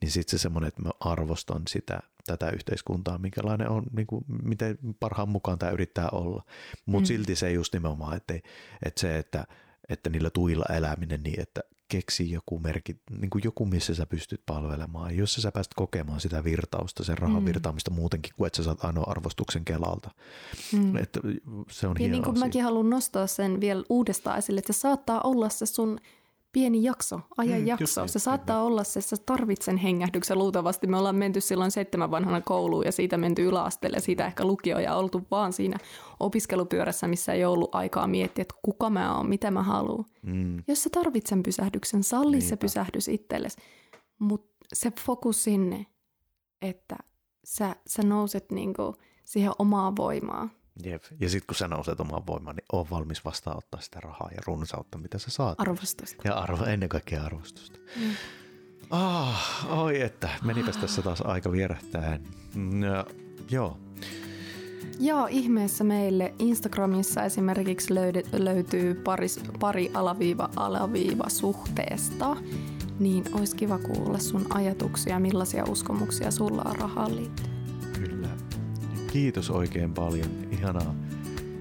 [0.02, 4.78] niin sitten se semmoinen, että mä arvostan sitä, tätä yhteiskuntaa, minkälainen on, niin kuin, miten
[5.00, 6.44] parhaan mukaan tämä yrittää olla.
[6.86, 7.08] Mutta mm.
[7.08, 8.34] silti se just nimenomaan, että,
[8.86, 9.46] että se, että,
[9.90, 14.42] että niillä tuilla eläminen niin, että keksi joku merkki, niin kuin joku, missä sä pystyt
[14.46, 15.18] palvelemaan.
[15.18, 17.46] Jos sä pääset kokemaan sitä virtausta, sen rahan mm.
[17.46, 20.12] virtaamista muutenkin kuin että sä saat ainoa arvostuksen Kelalta.
[20.74, 20.98] Mm.
[20.98, 21.20] Että
[21.72, 24.80] se on ja hieno niin kuin mäkin haluan nostaa sen vielä uudestaan esille, että se
[24.80, 26.00] saattaa olla se sun
[26.52, 28.08] pieni jakso, ajan mm, jakso.
[28.08, 28.68] Se saattaa kyllä.
[28.68, 30.88] olla se, että sä tarvit sen hengähdyksen luultavasti.
[30.88, 34.80] Me ollaan menty silloin seitsemän vanhana kouluun ja siitä menty yläasteelle ja siitä ehkä lukio
[34.80, 35.78] ja oltu vaan siinä
[36.20, 40.06] opiskelupyörässä, missä ei ollut aikaa miettiä, että kuka mä oon, mitä mä haluan.
[40.22, 40.64] Mm.
[40.68, 42.50] Jos sä tarvit sen pysähdyksen, salli Niinpä.
[42.50, 43.58] se pysähdys itsellesi,
[44.20, 45.86] mutta se fokus sinne,
[46.62, 46.96] että
[47.44, 48.96] sä, sä nouset niinku
[49.26, 50.50] siihen omaa voimaa.
[50.84, 51.04] Jep.
[51.20, 54.98] Ja sitten kun sä nouset omaan voimaan, niin on valmis vastaanottaa sitä rahaa ja runsautta,
[54.98, 55.60] mitä sä saat.
[55.60, 56.22] Arvostusta.
[56.26, 57.80] Ja arvo, ennen kaikkea arvostusta.
[57.96, 58.12] Mm.
[58.90, 62.20] Ah, oi että, menipäs tässä taas aika vierähtää.
[62.56, 63.06] No,
[63.52, 63.78] joo.
[65.00, 72.38] Joo, ihmeessä meille Instagramissa esimerkiksi löydy, löytyy paris, pari alaviiva alaviiva suhteesta.
[73.00, 77.59] Niin olisi kiva kuulla sun ajatuksia, millaisia uskomuksia sulla on rahaan liittyen.
[79.12, 80.30] Kiitos oikein paljon.
[80.52, 80.96] Ihanaa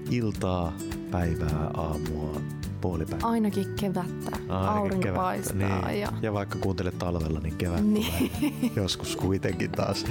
[0.09, 0.73] iltaa,
[1.11, 2.41] päivää, aamua,
[2.81, 3.29] puolipäivää.
[3.29, 4.31] Ainakin kevättä.
[4.31, 5.21] Ainakin Aurinko kevättä.
[5.21, 5.87] paistaa.
[5.87, 5.99] Niin.
[5.99, 6.11] Ja...
[6.21, 8.29] ja vaikka kuuntelet talvella, niin kevät niin.
[8.29, 10.05] tulee joskus kuitenkin taas.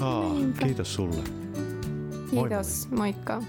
[0.00, 0.32] Oh,
[0.62, 1.22] kiitos sulle.
[2.30, 2.98] Kiitos, moi.
[2.98, 3.42] moikka.